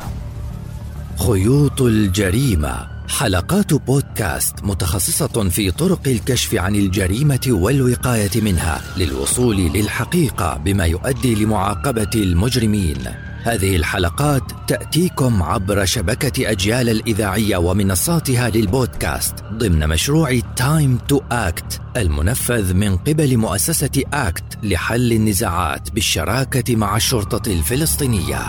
خيوط 1.28 1.82
الجريمة. 1.82 2.97
حلقات 3.08 3.74
بودكاست 3.74 4.56
متخصصة 4.64 5.50
في 5.50 5.72
طرق 5.72 6.08
الكشف 6.08 6.56
عن 6.56 6.76
الجريمة 6.76 7.48
والوقاية 7.48 8.42
منها 8.42 8.82
للوصول 8.98 9.56
للحقيقة 9.56 10.58
بما 10.58 10.86
يؤدي 10.86 11.36
لمعاقبة 11.36 12.10
المجرمين 12.16 12.98
هذه 13.44 13.76
الحلقات 13.76 14.44
تأتيكم 14.68 15.44
عبر 15.44 15.86
شبكة 15.86 16.52
أجيال 16.52 16.90
الإذاعية 16.90 17.58
ومنصاتها 17.58 18.50
للبودكاست 18.50 19.36
ضمن 19.54 19.88
مشروع 19.88 20.40
Time 20.56 20.98
to 21.08 21.22
Act 21.32 21.82
المنفذ 21.98 22.74
من 22.74 22.98
قبل 22.98 23.38
مؤسسة 23.38 24.04
أكت 24.14 24.58
لحل 24.64 25.12
النزاعات 25.12 25.92
بالشراكة 25.92 26.76
مع 26.76 26.96
الشرطة 26.96 27.52
الفلسطينية. 27.52 28.40